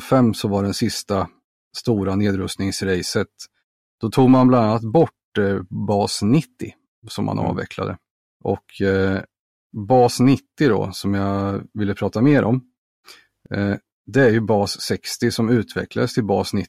0005 0.00 0.34
så 0.34 0.48
var 0.48 0.62
den 0.62 0.74
sista 0.74 1.28
stora 1.76 2.16
nedrustningsracet. 2.16 3.28
Då 4.00 4.10
tog 4.10 4.30
man 4.30 4.48
bland 4.48 4.66
annat 4.70 4.82
bort 4.82 5.38
eh, 5.38 5.60
bas 5.70 6.22
90 6.22 6.74
som 7.08 7.24
man 7.24 7.38
Mm. 7.38 7.50
avvecklade. 7.50 7.98
Och 8.44 8.80
eh, 8.80 9.22
bas 9.72 10.20
90 10.20 10.44
då, 10.58 10.92
som 10.92 11.14
jag 11.14 11.62
ville 11.74 11.94
prata 11.94 12.20
mer 12.20 12.44
om, 12.44 12.64
det 14.06 14.20
är 14.20 14.30
ju 14.30 14.40
bas 14.40 14.80
60 14.80 15.30
som 15.30 15.50
utvecklades 15.50 16.14
till 16.14 16.24
bas 16.24 16.52
90. 16.52 16.68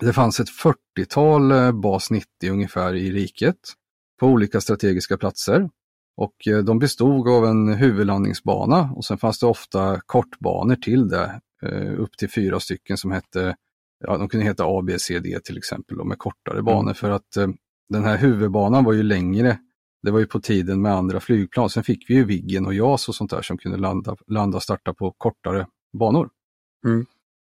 Det 0.00 0.12
fanns 0.12 0.40
ett 0.40 0.48
40-tal 0.96 1.52
eh, 1.52 1.72
bas 1.72 2.10
90 2.10 2.26
ungefär 2.50 2.94
i 2.94 3.12
riket 3.12 3.56
på 4.20 4.26
olika 4.26 4.60
strategiska 4.60 5.16
platser. 5.16 5.68
Och 6.16 6.48
eh, 6.48 6.58
de 6.58 6.78
bestod 6.78 7.28
av 7.28 7.44
en 7.44 7.74
huvudlandningsbana 7.74 8.92
och 8.96 9.04
sen 9.04 9.18
fanns 9.18 9.38
det 9.38 9.46
ofta 9.46 10.00
kortbanor 10.06 10.76
till 10.76 11.08
det, 11.08 11.40
eh, 11.62 12.00
upp 12.00 12.16
till 12.18 12.30
fyra 12.30 12.60
stycken 12.60 12.96
som 12.96 13.10
hette, 13.10 13.56
ja 14.04 14.18
de 14.18 14.28
kunde 14.28 14.46
heta 14.46 14.64
A, 14.66 14.82
B, 14.82 14.98
C, 14.98 15.18
D 15.18 15.38
till 15.44 15.58
exempel, 15.58 16.04
med 16.04 16.18
kortare 16.18 16.62
banor 16.62 16.92
för 16.92 17.10
att 17.10 17.36
eh, 17.36 17.48
den 17.88 18.04
här 18.04 18.16
huvudbanan 18.16 18.84
var 18.84 18.92
ju 18.92 19.02
längre. 19.02 19.58
Det 20.02 20.10
var 20.10 20.18
ju 20.18 20.26
på 20.26 20.40
tiden 20.40 20.82
med 20.82 20.92
andra 20.92 21.20
flygplan. 21.20 21.70
Sen 21.70 21.84
fick 21.84 22.10
vi 22.10 22.14
ju 22.14 22.24
Viggen 22.24 22.66
och 22.66 22.74
JAS 22.74 23.08
och 23.08 23.14
sånt 23.14 23.30
där 23.30 23.42
som 23.42 23.58
kunde 23.58 23.78
landa, 23.78 24.16
landa 24.26 24.56
och 24.56 24.62
starta 24.62 24.94
på 24.94 25.14
kortare 25.18 25.66
banor. 25.98 26.30
Mm. 26.86 27.06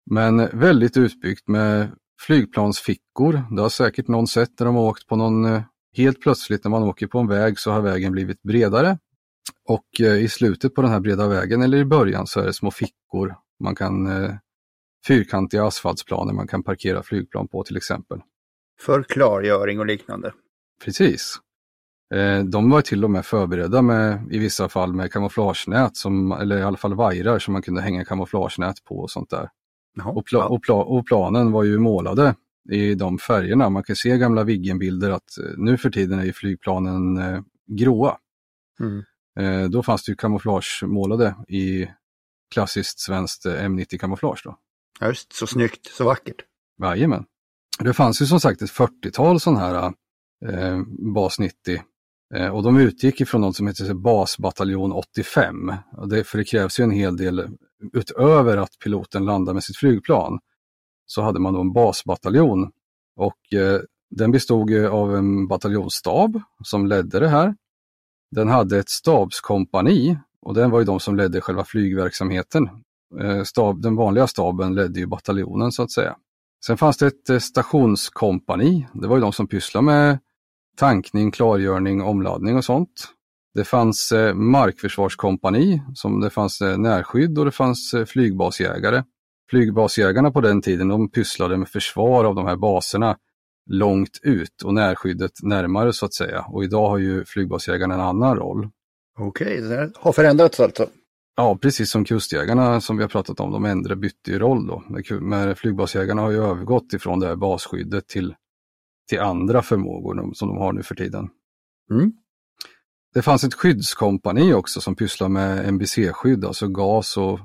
Men 0.10 0.60
väldigt 0.60 0.98
utbyggt 0.98 1.48
med 1.48 1.92
flygplansfickor. 2.22 3.44
Det 3.56 3.62
har 3.62 3.70
säkert 3.70 4.08
någon 4.08 4.28
sett 4.28 4.60
när 4.60 4.66
de 4.66 4.76
har 4.76 4.84
åkt 4.84 5.08
på 5.08 5.16
någon, 5.16 5.46
eh, 5.46 5.62
helt 5.94 6.22
plötsligt 6.22 6.64
när 6.64 6.72
man 6.72 6.84
åker 6.84 7.08
på 7.08 7.20
en 7.20 7.28
väg 7.28 7.60
så 7.60 7.72
har 7.72 7.82
vägen 7.82 8.12
blivit 8.12 8.42
bredare. 8.42 8.98
Och 9.68 10.02
eh, 10.02 10.24
i 10.24 10.30
slutet 10.30 10.76
på 10.76 10.82
den 10.82 10.92
här 10.92 11.00
breda 11.00 11.28
vägen 11.28 11.62
eller 11.62 11.78
i 11.78 11.86
början 11.86 12.28
så 12.28 12.40
är 12.40 12.46
det 12.46 12.54
små 12.54 12.72
fickor. 12.72 13.36
Man 13.60 13.76
kan 13.76 14.08
eh, 14.08 14.32
fyrkantiga 15.08 15.64
asfaltsplaner 15.64 16.34
man 16.34 16.48
kan 16.48 16.64
parkera 16.64 17.04
flygplan 17.04 17.48
på 17.48 17.64
till 17.64 17.78
exempel. 17.78 18.22
För 18.80 19.04
klargöring 19.04 19.80
och 19.80 19.86
liknande. 19.86 20.34
Precis. 20.84 21.40
Eh, 22.16 22.44
De 22.44 22.70
var 22.70 22.82
till 22.82 23.04
och 23.04 23.12
med 23.12 23.26
förberedda 23.26 23.82
med, 23.82 24.28
i 24.32 24.38
vissa 24.38 24.70
fall 24.70 24.94
med 24.94 25.12
kamouflagenät, 25.12 25.98
som, 25.98 26.32
eller 26.32 26.58
i 26.58 26.64
alla 26.64 26.78
fall 26.78 26.96
vajrar 26.96 27.40
som 27.40 27.54
man 27.54 27.62
kunde 27.62 27.82
hänga 27.82 28.06
kamouflagenät 28.06 28.84
på 28.84 29.00
och 29.00 29.12
sånt 29.12 29.30
där. 29.30 29.50
Jaha, 29.96 30.10
Och, 30.12 30.26
pla, 30.26 30.46
och, 30.46 30.64
pla, 30.64 30.76
och 30.76 31.08
planen 31.08 31.52
var 31.52 31.64
ju 31.64 31.80
målade 31.80 32.36
i 32.72 32.96
de 32.96 33.18
färgerna. 33.18 33.70
Man 33.70 33.84
kan 33.84 33.96
se 33.96 34.18
gamla 34.18 34.44
Viggenbilder 34.44 35.10
att 35.12 35.38
eh, 35.38 35.52
nu 35.58 35.78
för 35.78 35.90
tiden 35.90 36.20
är 36.20 36.26
ju 36.26 36.34
flygplanen 36.34 37.18
eh, 37.18 37.42
gråa. 37.68 38.18
Mm. 38.80 39.04
Då 39.72 39.84
fanns 39.84 40.04
det 40.06 40.12
ju 40.12 40.16
kamouflagemålade 40.16 41.36
i 41.48 41.88
klassiskt 42.54 43.00
svenskt 43.00 43.46
eh, 43.46 43.52
M90-kamouflage. 43.54 44.42
då. 44.44 44.58
Ja, 45.00 45.08
Just 45.08 45.34
så 45.34 45.48
snyggt, 45.48 45.88
så 45.88 46.04
vackert. 46.04 46.36
Jajamän. 46.82 47.26
Det 47.80 47.94
fanns 47.94 48.22
ju 48.22 48.26
som 48.26 48.40
sagt 48.40 48.62
ett 48.62 48.72
40-tal 48.72 49.40
sådana 49.40 49.60
här 49.60 49.94
eh, 50.46 50.82
Bas 51.14 51.40
90 51.40 51.76
eh, 51.76 51.82
Eh, 52.36 52.48
och 52.48 52.64
de 52.64 52.78
utgick 52.78 53.22
ifrån 53.22 53.42
något 53.42 53.56
som 53.56 53.68
heter 53.68 53.94
Basbataljon 53.94 54.92
85. 54.92 55.74
Och 55.98 56.10
det, 56.10 56.24
för 56.24 56.38
det 56.38 56.44
krävs 56.44 56.80
ju 56.80 56.84
en 56.84 56.92
hel 56.92 57.18
del 57.18 57.48
utöver 57.94 58.58
att 58.58 58.80
piloten 58.84 59.26
landar 59.26 59.54
med 59.54 59.64
sitt 59.64 59.78
flygplan. 59.78 60.40
Så 61.06 61.22
hade 61.22 61.40
man 61.40 61.54
då 61.54 61.62
en 61.62 61.74
basbataljon 61.74 62.72
och 63.16 63.54
eh, 63.54 63.82
den 64.10 64.32
bestod 64.32 64.70
ju 64.70 64.88
av 64.88 65.16
en 65.16 65.48
bataljonsstab 65.48 66.42
som 66.64 66.88
ledde 66.88 67.20
det 67.20 67.30
här. 67.30 67.56
Den 68.32 68.50
hade 68.50 68.80
ett 68.80 68.90
stabskompani 68.90 70.18
och 70.42 70.54
den 70.54 70.70
var 70.70 70.80
ju 70.80 70.86
de 70.86 71.00
som 71.00 71.16
ledde 71.16 71.42
själva 71.42 71.64
flygverksamheten. 71.64 72.70
Eh, 73.22 73.44
stab, 73.44 73.82
den 73.82 73.96
vanliga 73.96 74.28
staben 74.28 74.76
ledde 74.76 75.00
ju 75.00 75.06
bataljonen 75.06 75.72
så 75.72 75.84
att 75.84 75.92
säga. 75.92 76.16
Sen 76.66 76.78
fanns 76.78 76.98
det 76.98 77.08
ett 77.08 77.30
eh, 77.30 77.40
stationskompani. 77.40 78.88
Det 78.94 79.08
var 79.08 79.18
ju 79.18 79.22
de 79.22 79.34
som 79.34 79.48
pysslade 79.48 79.86
med 79.86 80.20
tankning, 80.78 81.32
klargörning, 81.32 82.02
omladdning 82.02 82.56
och 82.56 82.66
sånt. 82.66 83.08
Det 83.54 83.64
fanns 83.64 84.12
eh, 84.12 84.34
markförsvarskompani, 84.34 85.82
som 85.94 86.22
det 86.22 86.30
fanns 86.30 86.62
eh, 86.62 86.78
närskydd 86.78 87.40
och 87.40 87.46
det 87.46 87.52
fanns 87.52 87.94
eh, 87.94 88.06
flygbasjägare. 88.06 89.04
Flygbasjägarna 89.50 90.32
på 90.32 90.42
den 90.42 90.62
tiden 90.62 90.88
de 90.88 91.10
pysslade 91.10 91.58
med 91.58 91.70
försvar 91.70 92.26
av 92.26 92.36
de 92.36 92.46
här 92.46 92.56
baserna 92.56 93.18
långt 93.70 94.20
ut 94.24 94.62
och 94.64 94.74
närskyddet 94.74 95.32
närmare 95.44 95.94
så 95.94 96.06
att 96.06 96.14
säga. 96.14 96.42
Och 96.42 96.64
idag 96.64 96.90
har 96.90 96.98
ju 96.98 97.26
flygbasjägarna 97.26 97.94
en 97.94 98.00
annan 98.00 98.36
roll. 98.36 98.70
Okej, 99.20 99.62
det 99.62 99.76
här 99.76 99.92
har 99.96 100.12
förändrats 100.12 100.60
alltså. 100.60 100.88
Ja, 101.36 101.58
precis 101.62 101.92
som 101.92 102.06
kustjägarna 102.06 102.82
som 102.82 102.98
vi 102.98 103.04
har 103.04 103.10
pratat 103.10 103.40
om, 103.40 103.52
de 103.52 103.66
ändrade 103.66 103.96
bytte 103.96 104.32
ju 104.32 104.40
roll 104.40 104.68
då. 104.68 104.84
Men 105.22 105.56
flygbasjägarna 105.56 106.22
har 106.22 106.32
ju 106.32 106.44
övergått 106.44 106.94
ifrån 106.94 107.20
det 107.20 107.28
här 107.28 107.36
basskyddet 107.36 108.08
till, 108.08 108.36
till 109.08 109.20
andra 109.20 109.62
förmågor 109.62 110.34
som 110.34 110.48
de 110.48 110.58
har 110.58 110.74
nu 110.74 110.84
för 110.84 110.96
tiden. 110.96 111.30
Mm. 111.92 112.14
Det 113.14 113.22
fanns 113.22 113.44
ett 113.44 113.54
skyddskompani 113.54 114.54
också 114.54 114.82
som 114.82 114.96
pysslar 114.96 115.30
med 115.30 115.74
NBC-skydd, 115.74 116.46
alltså 116.46 116.68
gas 116.68 117.18
och 117.18 117.40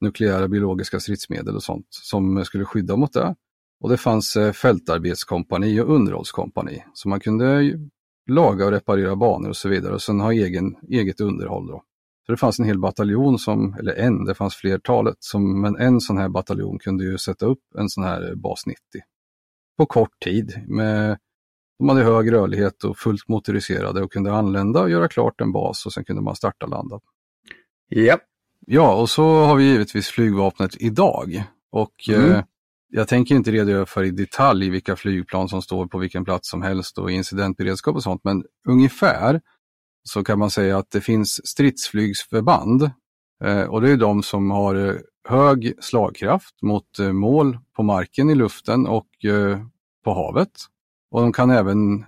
nukleära 0.00 0.48
biologiska 0.48 1.00
stridsmedel 1.00 1.56
och 1.56 1.62
sånt 1.62 1.86
som 1.90 2.44
skulle 2.44 2.64
skydda 2.64 2.96
mot 2.96 3.12
det. 3.12 3.34
Och 3.80 3.88
det 3.88 3.96
fanns 3.96 4.36
eh, 4.36 4.52
fältarbetskompani 4.52 5.80
och 5.80 5.94
underhållskompani 5.94 6.84
så 6.94 7.08
man 7.08 7.20
kunde 7.20 7.78
laga 8.30 8.64
och 8.64 8.70
reparera 8.70 9.16
banor 9.16 9.48
och 9.48 9.56
så 9.56 9.68
vidare 9.68 9.94
och 9.94 10.02
sen 10.02 10.20
ha 10.20 10.32
egen, 10.32 10.76
eget 10.88 11.20
underhåll. 11.20 11.66
Då. 11.66 11.82
Så 12.26 12.32
det 12.32 12.38
fanns 12.38 12.58
en 12.58 12.64
hel 12.64 12.78
bataljon, 12.78 13.38
som, 13.38 13.74
eller 13.78 13.94
en, 13.94 14.24
det 14.24 14.34
fanns 14.34 14.54
flertalet, 14.54 15.16
som, 15.18 15.60
men 15.60 15.76
en 15.76 16.00
sån 16.00 16.18
här 16.18 16.28
bataljon 16.28 16.78
kunde 16.78 17.04
ju 17.04 17.18
sätta 17.18 17.46
upp 17.46 17.62
en 17.78 17.88
sån 17.88 18.04
här 18.04 18.34
bas 18.34 18.66
90 18.66 18.76
på 19.82 19.86
kort 19.86 20.20
tid. 20.24 20.64
Med, 20.68 21.18
de 21.78 21.88
hade 21.88 22.02
hög 22.02 22.32
rörlighet 22.32 22.84
och 22.84 22.98
fullt 22.98 23.28
motoriserade 23.28 24.02
och 24.02 24.12
kunde 24.12 24.32
anlända 24.32 24.80
och 24.80 24.90
göra 24.90 25.08
klart 25.08 25.40
en 25.40 25.52
bas 25.52 25.86
och 25.86 25.92
sen 25.92 26.04
kunde 26.04 26.22
man 26.22 26.36
starta 26.36 26.66
och 26.66 26.70
landa. 26.70 27.00
Ja, 27.88 28.18
Ja, 28.66 28.94
och 28.94 29.10
så 29.10 29.44
har 29.44 29.56
vi 29.56 29.64
givetvis 29.64 30.08
flygvapnet 30.08 30.76
idag. 30.80 31.44
Och 31.72 31.92
Mm. 32.08 32.32
eh, 32.32 32.44
jag 32.88 33.08
tänker 33.08 33.34
inte 33.34 33.50
redogöra 33.50 33.86
för 33.86 34.04
i 34.04 34.10
detalj 34.10 34.70
vilka 34.70 34.96
flygplan 34.96 35.48
som 35.48 35.62
står 35.62 35.86
på 35.86 35.98
vilken 35.98 36.24
plats 36.24 36.50
som 36.50 36.62
helst 36.62 36.98
och 36.98 37.10
incidentberedskap 37.10 37.96
och 37.96 38.02
sånt, 38.02 38.20
men 38.24 38.44
ungefär 38.68 39.40
så 40.04 40.24
kan 40.24 40.38
man 40.38 40.50
säga 40.50 40.78
att 40.78 40.90
det 40.90 41.00
finns 41.00 41.46
stridsflygsförband 41.46 42.90
eh, 43.44 43.62
och 43.62 43.80
det 43.82 43.90
är 43.90 43.96
de 43.96 44.22
som 44.22 44.50
har 44.50 44.74
eh, 44.74 44.94
hög 45.28 45.72
slagkraft 45.80 46.62
mot 46.62 46.98
eh, 46.98 47.12
mål 47.12 47.58
på 47.76 47.82
marken, 47.82 48.30
i 48.30 48.34
luften 48.34 48.86
och 48.86 49.24
eh, 49.24 49.58
på 50.04 50.14
havet. 50.14 50.50
Och 51.10 51.20
de 51.20 51.32
kan 51.32 51.50
även 51.50 52.04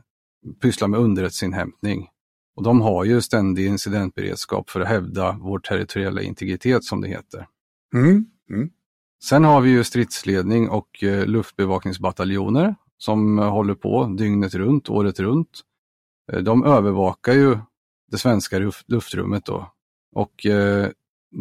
pyssla 0.63 0.87
med 0.87 1.01
underrättelseinhämtning. 1.01 2.09
Och 2.57 2.63
de 2.63 2.81
har 2.81 3.05
ju 3.05 3.21
ständig 3.21 3.67
incidentberedskap 3.67 4.71
för 4.71 4.81
att 4.81 4.89
hävda 4.89 5.39
vår 5.41 5.59
territoriella 5.59 6.23
integritet 6.23 6.85
som 6.85 7.01
det 7.01 7.09
heter. 7.09 7.47
mm. 7.95 8.27
Mm. 8.51 8.71
Sen 9.25 9.45
har 9.45 9.61
vi 9.61 9.71
ju 9.71 9.85
stridsledning 9.85 10.69
och 10.69 11.05
eh, 11.05 11.27
luftbevakningsbataljoner 11.27 12.75
som 12.99 13.39
eh, 13.39 13.51
håller 13.51 13.75
på 13.75 14.05
dygnet 14.19 14.55
runt, 14.55 14.91
året 14.91 15.21
runt. 15.21 15.61
Eh, 16.33 16.39
de 16.39 16.65
övervakar 16.65 17.33
ju 17.33 17.59
det 18.11 18.19
svenska 18.19 18.59
luft, 18.59 18.91
luftrummet 18.91 19.45
då. 19.45 19.73
Och 20.15 20.47
eh, 20.47 20.89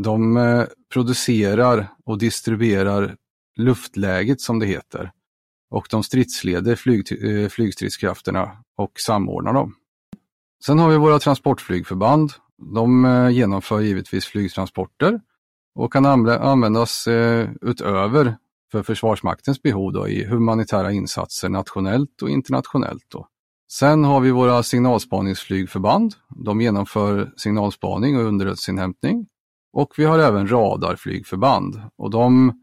de 0.04 0.66
producerar 0.94 1.88
och 2.06 2.18
distribuerar 2.18 3.16
luftläget 3.56 4.42
som 4.42 4.60
det 4.60 4.66
heter. 4.66 5.12
Och 5.74 5.88
de 5.90 6.04
stridsleder 6.04 6.76
flyg, 6.76 7.12
eh, 7.12 7.50
flygstridskrafterna 7.50 8.52
och 8.78 9.00
samordnar 9.00 9.54
dem. 9.54 9.76
Sen 10.66 10.80
har 10.80 10.90
vi 10.90 10.98
våra 10.98 11.20
transportflygförband. 11.20 12.32
De 12.74 13.06
eh, 13.06 13.30
genomför 13.30 13.82
givetvis 13.82 14.26
flygtransporter 14.26 15.22
och 15.76 15.94
kan 15.94 16.06
användas 16.28 17.08
eh, 17.08 17.50
utöver 17.62 18.38
för 18.72 18.84
Försvarsmaktens 18.84 19.62
behov 19.62 19.94
då, 19.94 20.08
i 20.08 20.26
humanitära 20.26 20.92
insatser 20.92 21.50
nationellt 21.50 22.22
och 22.22 22.30
internationellt. 22.30 23.06
Då. 23.12 23.28
Sen 23.72 24.04
har 24.04 24.20
vi 24.20 24.32
våra 24.32 24.64
signalspaningsflygförband. 24.64 26.14
De 26.46 26.62
genomför 26.62 27.34
signalspaning 27.38 28.18
och 28.18 28.24
underrättelseinhämtning. 28.24 29.28
Och 29.74 29.94
vi 29.98 30.06
har 30.06 30.20
även 30.20 30.48
radarflygförband 30.48 31.82
och 31.98 32.10
de 32.10 32.54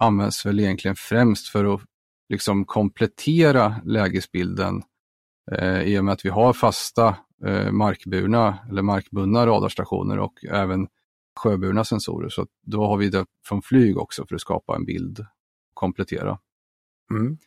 används 0.00 0.46
väl 0.46 0.60
egentligen 0.60 0.96
främst 0.96 1.48
för 1.48 1.74
att 1.74 1.80
liksom 2.28 2.64
komplettera 2.64 3.74
lägesbilden 3.84 4.82
eh, 5.52 5.82
i 5.82 5.98
och 5.98 6.04
med 6.04 6.12
att 6.12 6.24
vi 6.24 6.28
har 6.28 6.52
fasta 6.52 7.16
eh, 7.46 7.70
markburna 7.70 8.58
eller 8.70 8.82
markbundna 8.82 9.46
radarstationer 9.46 10.18
och 10.18 10.44
även 10.44 10.86
sjöburna 11.40 11.84
sensorer. 11.84 12.28
Så 12.28 12.46
då 12.66 12.86
har 12.86 12.96
vi 12.96 13.08
det 13.08 13.26
från 13.44 13.62
flyg 13.62 13.98
också 13.98 14.26
för 14.26 14.34
att 14.34 14.40
skapa 14.40 14.76
en 14.76 14.84
bild, 14.84 15.26
komplettera. 15.74 16.38
Mm. 17.10 17.38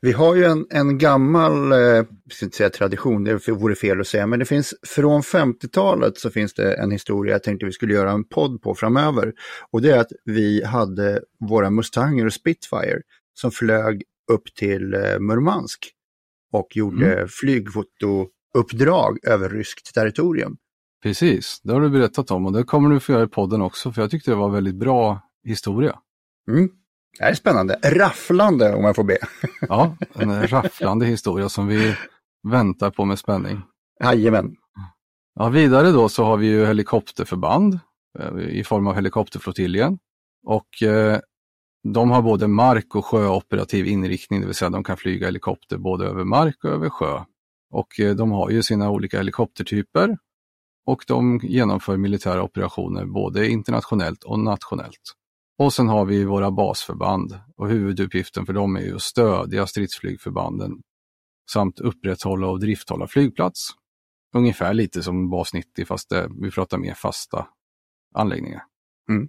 Vi 0.00 0.12
har 0.12 0.34
ju 0.34 0.44
en, 0.44 0.66
en 0.70 0.98
gammal, 0.98 1.72
eh, 1.72 1.78
jag 1.78 2.06
ska 2.30 2.46
inte 2.46 2.56
säga 2.56 2.70
tradition, 2.70 3.24
det 3.24 3.48
vore 3.48 3.74
fel 3.74 4.00
att 4.00 4.06
säga, 4.06 4.26
men 4.26 4.38
det 4.38 4.44
finns 4.44 4.74
från 4.86 5.20
50-talet 5.20 6.18
så 6.18 6.30
finns 6.30 6.54
det 6.54 6.74
en 6.74 6.90
historia 6.90 7.32
jag 7.32 7.42
tänkte 7.42 7.66
vi 7.66 7.72
skulle 7.72 7.94
göra 7.94 8.10
en 8.10 8.24
podd 8.24 8.62
på 8.62 8.74
framöver. 8.74 9.32
Och 9.70 9.82
det 9.82 9.90
är 9.90 10.00
att 10.00 10.12
vi 10.24 10.64
hade 10.64 11.22
våra 11.48 11.70
Mustanger 11.70 12.26
och 12.26 12.32
Spitfire 12.32 13.00
som 13.34 13.50
flög 13.50 14.02
upp 14.30 14.54
till 14.54 14.94
eh, 14.94 15.18
Murmansk 15.20 15.92
och 16.52 16.76
gjorde 16.76 17.12
mm. 17.12 17.28
flygfotouppdrag 17.28 19.18
över 19.26 19.48
ryskt 19.48 19.94
territorium. 19.94 20.56
Precis, 21.02 21.60
det 21.62 21.72
har 21.72 21.80
du 21.80 21.88
berättat 21.88 22.30
om 22.30 22.46
och 22.46 22.52
det 22.52 22.64
kommer 22.64 22.90
du 22.90 23.00
få 23.00 23.12
göra 23.12 23.22
i 23.22 23.26
podden 23.26 23.62
också 23.62 23.92
för 23.92 24.02
jag 24.02 24.10
tyckte 24.10 24.30
det 24.30 24.34
var 24.34 24.50
väldigt 24.50 24.74
bra 24.74 25.20
historia. 25.44 25.98
Mm. 26.48 26.70
Det 27.18 27.24
här 27.24 27.30
är 27.30 27.34
spännande. 27.34 27.78
Rafflande 27.84 28.74
om 28.74 28.84
jag 28.84 28.96
får 28.96 29.04
be. 29.04 29.18
ja, 29.60 29.96
en 30.14 30.46
rafflande 30.46 31.06
historia 31.06 31.48
som 31.48 31.66
vi 31.66 31.96
väntar 32.48 32.90
på 32.90 33.04
med 33.04 33.18
spänning. 33.18 33.62
Jajamän. 34.04 34.56
Ja, 35.34 35.48
vidare 35.48 35.90
då 35.90 36.08
så 36.08 36.24
har 36.24 36.36
vi 36.36 36.46
ju 36.46 36.66
helikopterförband 36.66 37.78
eh, 38.18 38.38
i 38.38 38.64
form 38.64 38.86
av 38.86 38.94
helikopterflottiljen. 38.94 39.98
Och 40.46 40.82
eh, 40.82 41.18
de 41.82 42.10
har 42.10 42.22
både 42.22 42.48
mark 42.48 42.94
och 42.94 43.06
sjöoperativ 43.06 43.86
inriktning, 43.86 44.40
det 44.40 44.46
vill 44.46 44.54
säga 44.54 44.70
de 44.70 44.84
kan 44.84 44.96
flyga 44.96 45.26
helikopter 45.26 45.78
både 45.78 46.06
över 46.06 46.24
mark 46.24 46.64
och 46.64 46.70
över 46.70 46.88
sjö. 46.88 47.24
Och 47.70 48.00
eh, 48.00 48.14
de 48.14 48.30
har 48.30 48.50
ju 48.50 48.62
sina 48.62 48.90
olika 48.90 49.18
helikoptertyper 49.18 50.18
och 50.86 51.04
de 51.06 51.40
genomför 51.42 51.96
militära 51.96 52.42
operationer 52.42 53.06
både 53.06 53.48
internationellt 53.48 54.24
och 54.24 54.38
nationellt. 54.38 55.14
Och 55.58 55.72
sen 55.72 55.88
har 55.88 56.04
vi 56.04 56.24
våra 56.24 56.50
basförband 56.50 57.40
och 57.56 57.68
huvuduppgiften 57.68 58.46
för 58.46 58.52
dem 58.52 58.76
är 58.76 58.80
ju 58.80 58.94
att 58.94 59.02
stödja 59.02 59.66
stridsflygförbanden 59.66 60.82
samt 61.52 61.80
upprätthålla 61.80 62.46
och 62.46 62.60
drifthålla 62.60 63.06
flygplats. 63.06 63.68
Ungefär 64.34 64.74
lite 64.74 65.02
som 65.02 65.30
bas 65.30 65.54
90 65.54 65.84
fast 65.84 66.10
det, 66.10 66.30
vi 66.40 66.50
pratar 66.50 66.78
mer 66.78 66.94
fasta 66.94 67.46
anläggningar. 68.14 68.62
Mm. 69.08 69.28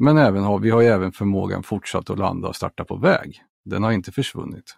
Men 0.00 0.18
även 0.18 0.42
har, 0.42 0.58
vi 0.58 0.70
har 0.70 0.80
ju 0.80 0.86
även 0.86 1.12
förmågan 1.12 1.62
fortsatt 1.62 2.10
att 2.10 2.18
landa 2.18 2.48
och 2.48 2.56
starta 2.56 2.84
på 2.84 2.96
väg. 2.96 3.42
Den 3.64 3.82
har 3.82 3.92
inte 3.92 4.12
försvunnit. 4.12 4.76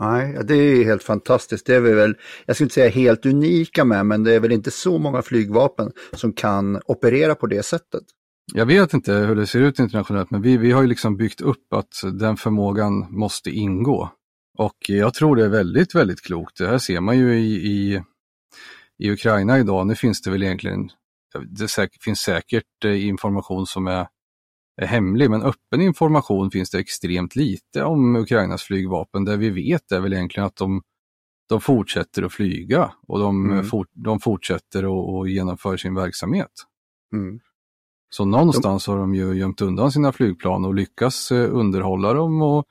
Nej, 0.00 0.38
det 0.44 0.54
är 0.54 0.84
helt 0.84 1.02
fantastiskt. 1.02 1.66
Det 1.66 1.74
är 1.74 1.80
vi 1.80 1.92
väl, 1.92 2.14
jag 2.46 2.56
skulle 2.56 2.66
inte 2.66 2.74
säga 2.74 2.90
helt 2.90 3.26
unika 3.26 3.84
med, 3.84 4.06
men 4.06 4.24
det 4.24 4.34
är 4.34 4.40
väl 4.40 4.52
inte 4.52 4.70
så 4.70 4.98
många 4.98 5.22
flygvapen 5.22 5.92
som 6.12 6.32
kan 6.32 6.80
operera 6.86 7.34
på 7.34 7.46
det 7.46 7.62
sättet. 7.62 8.02
Jag 8.52 8.66
vet 8.66 8.94
inte 8.94 9.12
hur 9.12 9.36
det 9.36 9.46
ser 9.46 9.60
ut 9.60 9.78
internationellt, 9.78 10.30
men 10.30 10.42
vi, 10.42 10.56
vi 10.56 10.72
har 10.72 10.82
ju 10.82 10.88
liksom 10.88 11.16
byggt 11.16 11.40
upp 11.40 11.72
att 11.72 11.92
den 12.12 12.36
förmågan 12.36 13.06
måste 13.10 13.50
ingå. 13.50 14.10
Och 14.58 14.76
jag 14.88 15.14
tror 15.14 15.36
det 15.36 15.44
är 15.44 15.48
väldigt, 15.48 15.94
väldigt 15.94 16.22
klokt. 16.22 16.58
Det 16.58 16.66
här 16.66 16.78
ser 16.78 17.00
man 17.00 17.18
ju 17.18 17.38
i, 17.38 17.54
i, 17.54 18.02
i 18.98 19.10
Ukraina 19.10 19.58
idag. 19.58 19.86
Nu 19.86 19.94
finns 19.94 20.22
det 20.22 20.30
väl 20.30 20.42
egentligen, 20.42 20.90
det 21.48 21.68
säkert, 21.68 22.02
finns 22.02 22.18
säkert 22.18 22.84
eh, 22.84 23.06
information 23.06 23.66
som 23.66 23.86
är, 23.86 24.06
är 24.76 24.86
hemlig, 24.86 25.30
men 25.30 25.42
öppen 25.42 25.80
information 25.80 26.50
finns 26.50 26.70
det 26.70 26.78
extremt 26.78 27.36
lite 27.36 27.84
om 27.84 28.16
Ukrainas 28.16 28.62
flygvapen. 28.62 29.24
Det 29.24 29.36
vi 29.36 29.50
vet 29.50 29.92
är 29.92 30.00
väl 30.00 30.12
egentligen 30.12 30.46
att 30.46 30.56
de, 30.56 30.82
de 31.48 31.60
fortsätter 31.60 32.22
att 32.22 32.32
flyga 32.32 32.92
och 33.08 33.18
de, 33.18 33.50
mm. 33.50 33.64
for, 33.64 33.86
de 33.92 34.20
fortsätter 34.20 34.82
att 35.22 35.30
genomföra 35.30 35.78
sin 35.78 35.94
verksamhet. 35.94 36.52
Mm. 37.12 37.40
Så 38.14 38.24
någonstans 38.24 38.86
har 38.86 38.98
de 38.98 39.14
ju 39.14 39.34
gömt 39.34 39.60
undan 39.60 39.92
sina 39.92 40.12
flygplan 40.12 40.64
och 40.64 40.74
lyckas 40.74 41.32
eh, 41.32 41.54
underhålla 41.54 42.12
dem 42.12 42.42
och 42.42 42.64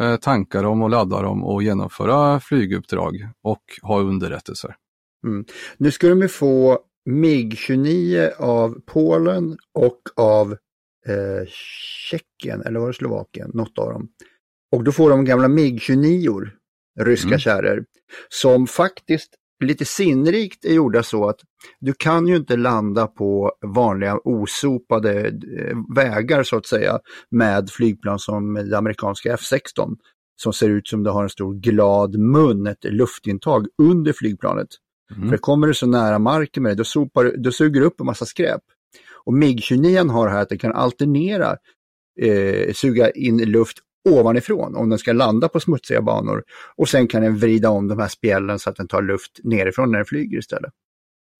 eh, 0.00 0.16
tanka 0.16 0.62
dem 0.62 0.82
och 0.82 0.90
ladda 0.90 1.22
dem 1.22 1.44
och 1.44 1.62
genomföra 1.62 2.40
flyguppdrag 2.40 3.28
och 3.42 3.62
ha 3.82 4.00
underrättelser. 4.00 4.76
Mm. 5.26 5.44
Nu 5.76 5.90
ska 5.90 6.08
de 6.08 6.28
få 6.28 6.78
MIG-29 7.10 8.30
av 8.38 8.80
Polen 8.86 9.56
och 9.74 10.00
av 10.16 10.56
eh, 11.06 11.46
Tjeckien, 12.10 12.62
eller 12.62 12.80
var 12.80 12.86
det 12.86 12.94
Slovakien, 12.94 13.50
något 13.54 13.78
av 13.78 13.92
dem. 13.92 14.08
Och 14.76 14.84
då 14.84 14.92
får 14.92 15.10
de 15.10 15.24
gamla 15.24 15.48
MIG-29, 15.48 16.48
ryska 17.00 17.28
mm. 17.28 17.38
kärror, 17.38 17.84
som 18.28 18.66
faktiskt 18.66 19.34
lite 19.64 19.84
sinnrikt 19.84 20.64
är 20.64 20.74
gjorda 20.74 21.02
så 21.02 21.28
att 21.28 21.40
du 21.80 21.92
kan 21.92 22.26
ju 22.26 22.36
inte 22.36 22.56
landa 22.56 23.06
på 23.06 23.52
vanliga 23.66 24.18
osopade 24.24 25.26
eh, 25.26 25.76
vägar 25.94 26.42
så 26.42 26.56
att 26.56 26.66
säga 26.66 26.98
med 27.30 27.70
flygplan 27.70 28.18
som 28.18 28.54
det 28.54 28.78
amerikanska 28.78 29.36
F16 29.36 29.96
som 30.42 30.52
ser 30.52 30.68
ut 30.68 30.88
som 30.88 31.02
det 31.02 31.10
har 31.10 31.22
en 31.22 31.28
stor 31.28 31.54
glad 31.54 32.18
mun, 32.18 32.66
ett 32.66 32.84
luftintag 32.84 33.66
under 33.82 34.12
flygplanet. 34.12 34.68
Mm. 35.16 35.30
För 35.30 35.36
kommer 35.36 35.66
du 35.66 35.74
så 35.74 35.86
nära 35.86 36.18
marken 36.18 36.62
med 36.62 36.72
det, 36.72 36.76
då, 36.76 36.84
sopar, 36.84 37.34
då 37.36 37.52
suger 37.52 37.80
du 37.80 37.86
upp 37.86 38.00
en 38.00 38.06
massa 38.06 38.26
skräp. 38.26 38.62
Och 39.28 39.34
MIG-29 39.34 40.10
har 40.10 40.28
här 40.28 40.42
att 40.42 40.48
det 40.48 40.58
kan 40.58 40.72
alternera, 40.72 41.56
eh, 42.20 42.72
suga 42.72 43.10
in 43.10 43.38
luft 43.38 43.78
ovanifrån 44.08 44.76
om 44.76 44.88
den 44.88 44.98
ska 44.98 45.12
landa 45.12 45.48
på 45.48 45.60
smutsiga 45.60 46.02
banor. 46.02 46.44
Och 46.76 46.88
sen 46.88 47.08
kan 47.08 47.22
den 47.22 47.36
vrida 47.36 47.70
om 47.70 47.88
de 47.88 47.98
här 47.98 48.08
spjällen 48.08 48.58
så 48.58 48.70
att 48.70 48.76
den 48.76 48.88
tar 48.88 49.02
luft 49.02 49.40
nerifrån 49.44 49.90
när 49.90 49.98
den 49.98 50.06
flyger 50.06 50.38
istället. 50.38 50.72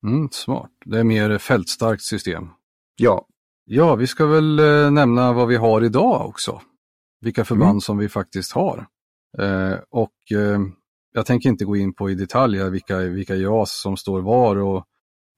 Mm, 0.07 0.29
smart, 0.33 0.71
det 0.85 0.99
är 0.99 1.05
mer 1.05 1.39
fältstarkt 1.39 2.03
system. 2.03 2.49
Ja. 2.97 3.27
Ja, 3.65 3.95
vi 3.95 4.07
ska 4.07 4.27
väl 4.27 4.59
eh, 4.59 4.91
nämna 4.91 5.33
vad 5.33 5.49
vi 5.49 5.57
har 5.57 5.85
idag 5.85 6.27
också. 6.29 6.61
Vilka 7.21 7.45
förband 7.45 7.71
mm. 7.71 7.81
som 7.81 7.99
vi 7.99 8.09
faktiskt 8.09 8.53
har. 8.53 8.87
Eh, 9.39 9.75
och 9.91 10.33
eh, 10.33 10.61
jag 11.13 11.27
tänker 11.27 11.49
inte 11.49 11.65
gå 11.65 11.77
in 11.77 11.95
på 11.95 12.11
i 12.11 12.15
detalj 12.15 12.71
vilka, 12.71 12.99
vilka 12.99 13.37
JAS 13.37 13.81
som 13.81 13.97
står 13.97 14.21
var 14.21 14.57
och 14.57 14.85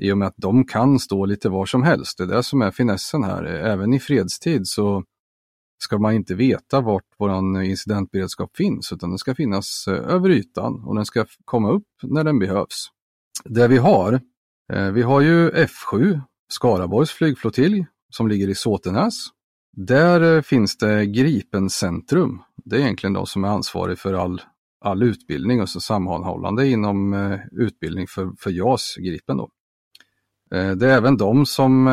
i 0.00 0.12
och 0.12 0.18
med 0.18 0.28
att 0.28 0.34
de 0.36 0.64
kan 0.64 0.98
stå 0.98 1.26
lite 1.26 1.48
var 1.48 1.66
som 1.66 1.82
helst. 1.82 2.18
Det 2.18 2.24
är 2.24 2.28
det 2.28 2.42
som 2.42 2.62
är 2.62 2.70
finessen 2.70 3.24
här. 3.24 3.44
Även 3.44 3.94
i 3.94 4.00
fredstid 4.00 4.66
så 4.66 5.04
ska 5.82 5.98
man 5.98 6.14
inte 6.14 6.34
veta 6.34 6.80
vart 6.80 7.04
vår 7.18 7.62
incidentberedskap 7.62 8.56
finns 8.56 8.92
utan 8.92 9.10
den 9.10 9.18
ska 9.18 9.34
finnas 9.34 9.88
eh, 9.88 10.14
över 10.14 10.30
ytan 10.30 10.84
och 10.84 10.94
den 10.94 11.06
ska 11.06 11.24
komma 11.44 11.70
upp 11.70 11.88
när 12.02 12.24
den 12.24 12.38
behövs. 12.38 12.88
Det 13.44 13.68
vi 13.68 13.76
har, 13.76 14.20
eh, 14.72 14.90
vi 14.90 15.02
har 15.02 15.20
ju 15.20 15.50
F7, 15.50 16.20
Skaraborgs 16.52 17.10
flygflottilj 17.10 17.86
som 18.10 18.28
ligger 18.28 18.48
i 18.48 18.54
Såtenäs. 18.54 19.26
Där 19.76 20.36
eh, 20.36 20.42
finns 20.42 20.76
det 20.76 21.06
Gripencentrum. 21.06 22.42
Det 22.64 22.76
är 22.76 22.80
egentligen 22.80 23.12
de 23.12 23.26
som 23.26 23.44
är 23.44 23.48
ansvariga 23.48 23.96
för 23.96 24.14
all, 24.14 24.42
all 24.84 25.02
utbildning 25.02 25.62
och 25.62 25.68
så 25.68 25.80
sammanhållande 25.80 26.68
inom 26.68 27.14
utbildning 27.52 28.06
för, 28.06 28.30
för 28.38 28.50
JAS 28.50 28.96
Gripen. 28.96 29.36
Då. 29.36 29.50
Det 30.50 30.86
är 30.86 30.96
även 30.96 31.16
de 31.16 31.46
som 31.46 31.88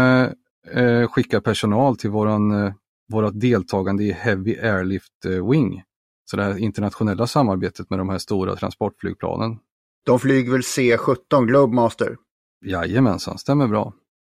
skickar 1.10 1.40
personal 1.40 1.98
till 1.98 2.10
våran 2.10 2.74
vårt 3.12 3.40
deltagande 3.40 4.04
i 4.04 4.12
Heavy 4.12 4.58
Airlift 4.60 5.26
eh, 5.26 5.50
Wing. 5.50 5.84
Så 6.26 6.38
det 6.38 6.44
här 6.44 6.58
internationella 6.58 7.28
samarbetet 7.28 7.90
med 7.90 8.00
de 8.00 8.10
här 8.10 8.18
stora 8.18 8.56
transportflygplanen. 8.56 9.60
De 10.06 10.20
flyger 10.20 10.52
väl 10.52 10.64
C-17 10.64 11.46
Globemaster? 11.46 12.18
Jajamensan, 12.66 13.38
stämmer 13.38 13.68
bra. 13.68 13.94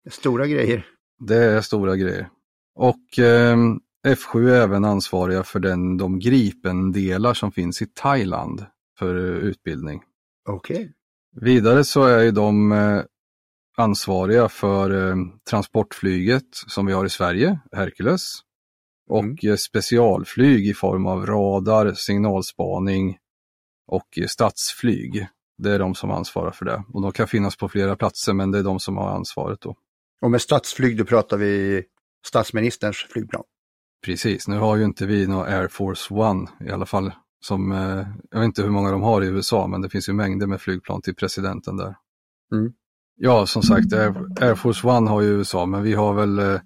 Stora 0.10 0.48
grejer. 0.48 0.86
Det 1.20 1.36
är 1.36 1.62
stora 1.62 1.96
grejer. 1.96 2.30
Och 2.76 3.20
eh, 3.20 3.58
F7 4.08 4.50
är 4.50 4.62
även 4.62 4.86
ansvariga 4.86 5.44
för 5.44 5.60
den, 5.60 5.98
de 5.98 6.20
Gripen-delar 6.20 7.34
som 7.34 7.52
finns 7.52 7.82
i 7.82 7.86
Thailand 7.86 8.66
för 9.00 9.16
utbildning. 9.16 10.02
Okej. 10.50 10.76
Okay. 10.76 10.90
Vidare 11.42 11.84
så 11.84 12.04
är 12.04 12.24
ju 12.24 12.32
de 12.32 12.72
eh, 12.72 13.02
ansvariga 13.80 14.50
för 14.50 15.10
eh, 15.10 15.16
transportflyget 15.50 16.48
som 16.52 16.86
vi 16.86 16.94
har 16.94 17.06
i 17.06 17.10
Sverige, 17.10 17.60
Hercules 17.72 18.40
och 19.10 19.24
mm. 19.24 19.38
Eh, 19.44 19.56
specialflyg 19.56 20.68
i 20.68 20.74
form 20.74 21.06
av 21.06 21.26
radar, 21.26 21.94
signalspaning 21.94 23.18
och 23.88 24.18
eh, 24.18 24.28
stadsflyg. 24.28 25.28
Det 25.58 25.72
är 25.72 25.80
de 25.80 25.96
som 25.96 26.12
ansvarar 26.12 26.52
för 26.52 26.66
det. 26.66 26.84
Och 26.94 27.02
de 27.02 27.12
kan 27.12 27.28
finnas 27.28 27.58
på 27.58 27.70
flera 27.70 27.96
platser 27.96 28.34
men 28.34 28.52
det 28.52 28.60
är 28.60 28.64
de 28.64 28.80
som 28.80 28.98
har 28.98 29.10
ansvaret 29.10 29.62
då. 29.62 29.76
Och 30.22 30.32
med 30.32 30.42
stadsflyg 30.42 30.98
då 30.98 31.06
pratar 31.06 31.38
vi 31.38 31.84
statsministerns 32.28 32.98
flygplan? 33.10 33.44
Precis, 34.06 34.48
nu 34.48 34.58
har 34.58 34.76
ju 34.76 34.86
inte 34.86 35.06
vi 35.06 35.28
någon 35.28 35.48
Air 35.48 35.68
Force 35.68 36.14
One 36.14 36.48
i 36.68 36.70
alla 36.70 36.86
fall. 36.86 37.12
Som, 37.42 37.72
eh, 37.72 38.08
jag 38.32 38.40
vet 38.40 38.46
inte 38.46 38.62
hur 38.62 38.70
många 38.70 38.92
de 38.92 39.02
har 39.02 39.22
i 39.22 39.28
USA 39.28 39.68
men 39.68 39.82
det 39.82 39.90
finns 39.90 40.10
ju 40.10 40.14
mängder 40.14 40.48
med 40.48 40.62
flygplan 40.62 41.02
till 41.02 41.16
presidenten 41.16 41.78
där. 41.78 41.96
Mm. 42.52 42.74
Ja, 43.22 43.46
som 43.46 43.64
sagt, 43.64 43.94
Air, 43.94 44.14
Air, 44.42 44.56
Force 44.56 44.88
One 44.88 45.10
har 45.10 45.22
ju 45.22 45.28
USA 45.28 45.66
men 45.66 45.84
vi 45.84 45.94
har 45.94 46.14
väl 46.14 46.40
eh, 46.40 46.60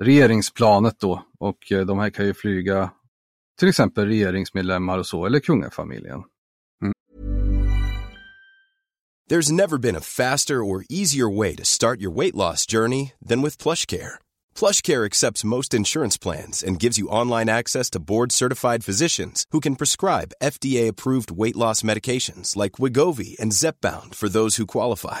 regeringsplanet 0.00 1.00
då 1.00 1.24
och 1.38 1.72
eh, 1.72 1.86
de 1.86 1.98
här 1.98 2.10
kan 2.10 2.26
ju 2.26 2.34
flyga 2.34 2.90
till 3.58 3.68
exempel 3.68 4.06
regeringsmedlemmar 4.06 4.98
och 4.98 5.06
så, 5.06 5.26
eller 5.26 5.40
kungafamiljen. 5.40 6.22
Mm. 6.82 6.92
There's 9.30 9.52
never 9.52 9.78
been 9.78 9.96
a 9.96 10.00
faster 10.00 10.64
or 10.64 10.84
easier 10.90 11.36
way 11.36 11.56
to 11.56 11.64
start 11.64 12.00
your 12.00 12.16
weight 12.16 12.34
loss 12.34 12.66
journey 12.72 13.12
than 13.28 13.42
with 13.42 13.62
plush 13.62 13.86
care. 13.86 14.18
PlushCare 14.54 15.06
accepts 15.06 15.44
most 15.44 15.74
insurance 15.74 16.18
plans 16.18 16.62
and 16.62 16.82
gives 16.82 16.98
you 16.98 17.08
online 17.08 17.48
access 17.48 17.88
to 17.90 17.98
board-certified 18.00 18.84
physicians 18.84 19.44
who 19.52 19.60
can 19.60 19.76
prescribe 19.76 20.34
FDA-approved 20.42 21.30
weight 21.30 21.56
loss 21.56 21.82
medications 21.82 22.56
like 22.56 22.72
Wigovi 22.72 23.38
and 23.38 23.52
Zepbound 23.52 24.14
for 24.14 24.28
those 24.28 24.56
who 24.56 24.66
qualify. 24.66 25.20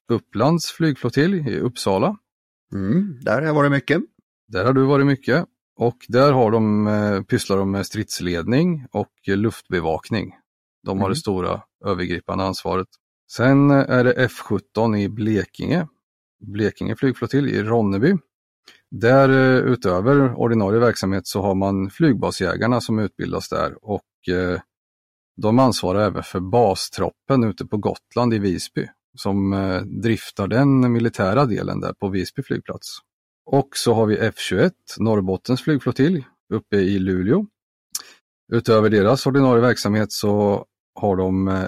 Upplands 0.11 0.71
flygflottilj 0.71 1.49
i 1.49 1.59
Uppsala. 1.59 2.17
Mm, 2.73 3.19
där 3.21 3.35
har 3.35 3.41
jag 3.41 3.53
varit 3.53 3.71
mycket. 3.71 4.01
Där 4.47 4.65
har 4.65 4.73
du 4.73 4.83
varit 4.83 5.05
mycket 5.05 5.45
och 5.77 5.97
där 6.07 6.31
har 6.31 6.51
de, 6.51 6.87
eh, 6.87 7.21
pysslar 7.21 7.57
de 7.57 7.71
med 7.71 7.85
stridsledning 7.85 8.85
och 8.91 9.11
luftbevakning. 9.27 10.35
De 10.83 10.97
har 10.97 11.05
Mm. 11.05 11.09
det 11.13 11.19
stora 11.19 11.61
övergripande 11.85 12.43
ansvaret. 12.43 12.87
Sen 13.31 13.71
eh, 13.71 13.77
är 13.89 14.03
det 14.03 14.27
F17 14.27 14.97
i 14.97 15.09
Blekinge, 15.09 15.87
Blekinge 16.45 16.95
flygflottilj 16.95 17.51
i 17.51 17.63
Ronneby. 17.63 18.17
Där 18.91 19.29
eh, 19.29 19.71
utöver 19.71 20.33
ordinarie 20.35 20.79
verksamhet 20.79 21.27
så 21.27 21.41
har 21.41 21.55
man 21.55 21.89
flygbasjägarna 21.89 22.81
som 22.81 22.99
utbildas 22.99 23.49
där 23.49 23.85
och 23.85 24.29
eh, 24.35 24.59
de 25.41 25.59
ansvarar 25.59 26.05
även 26.05 26.23
för 26.23 26.39
bastroppen 26.39 27.43
ute 27.43 27.65
på 27.65 27.77
Gotland 27.77 28.33
i 28.33 28.39
Visby 28.39 28.87
som 29.17 29.53
eh, 29.53 29.81
driftar 29.81 30.47
den 30.47 30.91
militära 30.91 31.45
delen 31.45 31.79
där 31.79 31.93
på 31.93 32.09
Visby 32.09 32.43
flygplats. 32.43 32.97
Och 33.45 33.69
så 33.77 33.93
har 33.93 34.05
vi 34.05 34.17
F21, 34.17 34.71
Norrbottens 34.99 35.61
flygflottilj 35.61 36.27
uppe 36.53 36.77
i 36.77 36.99
Luleå. 36.99 37.45
Utöver 38.53 38.89
deras 38.89 39.27
ordinarie 39.27 39.61
verksamhet 39.61 40.11
så 40.11 40.65
har 40.95 41.15
de 41.15 41.47
eh, 41.47 41.63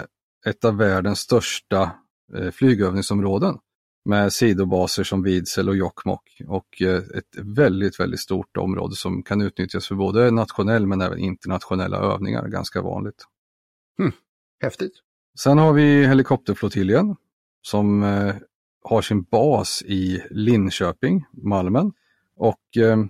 ett 0.46 0.64
av 0.64 0.76
världens 0.76 1.18
största 1.18 1.90
eh, 2.36 2.50
flygövningsområden 2.50 3.58
med 4.04 4.32
sidobaser 4.32 5.04
som 5.04 5.22
Vidsel 5.22 5.68
och 5.68 5.76
Jokkmokk 5.76 6.42
och 6.48 6.82
ett 7.14 7.36
väldigt, 7.42 8.00
väldigt 8.00 8.20
stort 8.20 8.56
område 8.56 8.94
som 8.94 9.22
kan 9.22 9.42
utnyttjas 9.42 9.88
för 9.88 9.94
både 9.94 10.30
nationell 10.30 10.86
men 10.86 11.00
även 11.00 11.18
internationella 11.18 11.96
övningar, 11.96 12.48
ganska 12.48 12.82
vanligt. 12.82 13.24
Häftigt. 14.62 14.92
Sen 15.38 15.58
har 15.58 15.72
vi 15.72 16.06
helikopterflottiljen 16.06 17.16
som 17.66 18.02
eh, 18.02 18.34
har 18.84 19.02
sin 19.02 19.22
bas 19.22 19.82
i 19.86 20.22
Linköping, 20.30 21.24
Malmen. 21.32 21.92
Och 22.36 22.76
eh, 22.76 23.04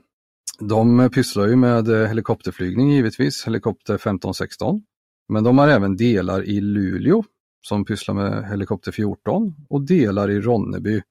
de 0.59 1.11
pysslar 1.11 1.47
ju 1.47 1.57
med 1.57 1.88
eh, 1.88 2.09
helikopterflygning 2.09 2.93
givetvis, 2.93 3.47
helikopter 3.47 3.95
1516. 3.95 4.83
Men 5.29 5.45
de 5.45 5.59
har 5.59 5.69
även 5.69 5.97
delar 5.97 6.45
i 6.45 6.61
Luleå 6.61 7.25
som 7.61 7.85
pysslar 7.85 8.14
med 8.14 8.49
helikopter 8.49 8.93
14 8.93 9.55
och 9.69 9.87
delar 9.87 10.31
i 10.31 10.40
Ronneby 10.40 11.03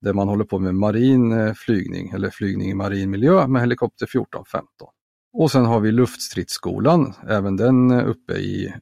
där 0.00 0.12
man 0.12 0.28
håller 0.28 0.44
på 0.44 0.58
med 0.58 0.74
marin 0.74 1.32
eh, 1.32 1.54
flygning 1.54 2.10
eller 2.10 2.30
flygning 2.30 2.70
i 2.70 2.74
marin 2.74 3.10
miljö 3.10 3.46
med 3.46 3.62
helikopter 3.62 4.04
1415. 4.04 4.88
Och 5.32 5.50
sen 5.50 5.64
har 5.64 5.80
vi 5.80 5.92
luftstridsskolan, 5.92 7.14
även 7.28 7.56
den 7.56 7.90
eh, 7.90 8.08
uppe 8.08 8.32
i 8.32 8.74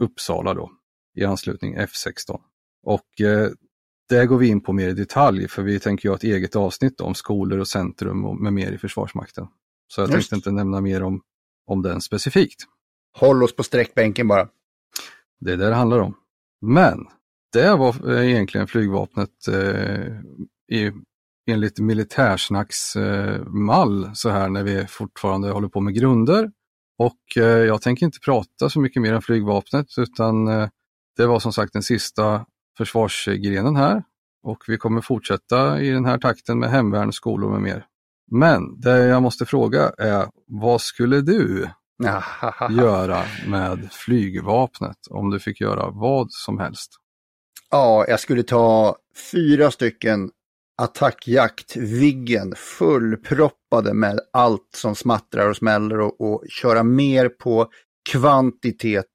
Uppsala 0.00 0.54
då, 0.54 0.70
i 1.16 1.24
anslutning 1.24 1.76
F16. 1.76 2.40
Och 2.82 3.20
eh, 3.20 3.50
där 4.08 4.26
går 4.26 4.38
vi 4.38 4.48
in 4.48 4.60
på 4.60 4.72
mer 4.72 4.88
i 4.88 4.92
detalj 4.92 5.48
för 5.48 5.62
vi 5.62 5.80
tänker 5.80 6.08
ju 6.08 6.10
ha 6.10 6.16
ett 6.16 6.24
eget 6.24 6.56
avsnitt 6.56 7.00
om 7.00 7.14
skolor 7.14 7.58
och 7.58 7.68
centrum 7.68 8.24
och 8.24 8.36
med 8.36 8.52
mer 8.52 8.72
i 8.72 8.78
Försvarsmakten. 8.78 9.46
Så 9.88 10.00
jag 10.00 10.10
Just. 10.10 10.30
tänkte 10.30 10.34
inte 10.34 10.50
nämna 10.50 10.80
mer 10.80 11.02
om, 11.02 11.22
om 11.66 11.82
den 11.82 12.00
specifikt. 12.00 12.60
Håll 13.18 13.42
oss 13.42 13.56
på 13.56 13.62
sträckbänken 13.62 14.28
bara. 14.28 14.48
Det 15.40 15.52
är 15.52 15.56
det 15.56 15.68
det 15.68 15.74
handlar 15.74 15.98
om. 15.98 16.14
Men 16.60 17.06
det 17.52 17.76
var 17.76 18.12
eh, 18.12 18.30
egentligen 18.30 18.66
flygvapnet 18.66 19.48
eh, 19.48 20.12
i, 20.72 20.92
enligt 21.50 21.78
militärsnacks 21.78 22.96
eh, 22.96 23.40
så 24.14 24.30
här 24.30 24.48
när 24.48 24.62
vi 24.62 24.86
fortfarande 24.86 25.50
håller 25.50 25.68
på 25.68 25.80
med 25.80 25.94
grunder. 25.94 26.50
Och 26.98 27.36
eh, 27.36 27.42
jag 27.44 27.82
tänker 27.82 28.06
inte 28.06 28.18
prata 28.20 28.70
så 28.70 28.80
mycket 28.80 29.02
mer 29.02 29.14
om 29.14 29.22
flygvapnet 29.22 29.86
utan 29.98 30.48
eh, 30.48 30.68
det 31.16 31.26
var 31.26 31.38
som 31.38 31.52
sagt 31.52 31.72
den 31.72 31.82
sista 31.82 32.46
försvarsgrenen 32.78 33.76
här. 33.76 34.02
Och 34.42 34.64
vi 34.66 34.76
kommer 34.76 35.00
fortsätta 35.00 35.80
i 35.80 35.90
den 35.90 36.04
här 36.04 36.18
takten 36.18 36.58
med 36.58 36.70
hemvärn, 36.70 37.12
skolor 37.12 37.50
med 37.50 37.62
mer. 37.62 37.86
Men 38.30 38.80
det 38.80 39.06
jag 39.06 39.22
måste 39.22 39.46
fråga 39.46 39.92
är, 39.98 40.26
vad 40.46 40.80
skulle 40.80 41.20
du 41.20 41.68
göra 42.70 43.22
med 43.46 43.92
flygvapnet 43.92 44.96
om 45.10 45.30
du 45.30 45.40
fick 45.40 45.60
göra 45.60 45.90
vad 45.90 46.26
som 46.30 46.58
helst? 46.58 46.90
Ja, 47.70 48.04
jag 48.08 48.20
skulle 48.20 48.42
ta 48.42 48.96
fyra 49.32 49.70
stycken 49.70 50.30
attackjakt 50.82 51.76
Viggen 51.76 52.54
fullproppade 52.56 53.94
med 53.94 54.20
allt 54.32 54.68
som 54.74 54.94
smattrar 54.94 55.48
och 55.48 55.56
smäller 55.56 56.00
och, 56.00 56.20
och 56.20 56.44
köra 56.48 56.82
mer 56.82 57.28
på 57.28 57.70
kvantitet 58.10 59.06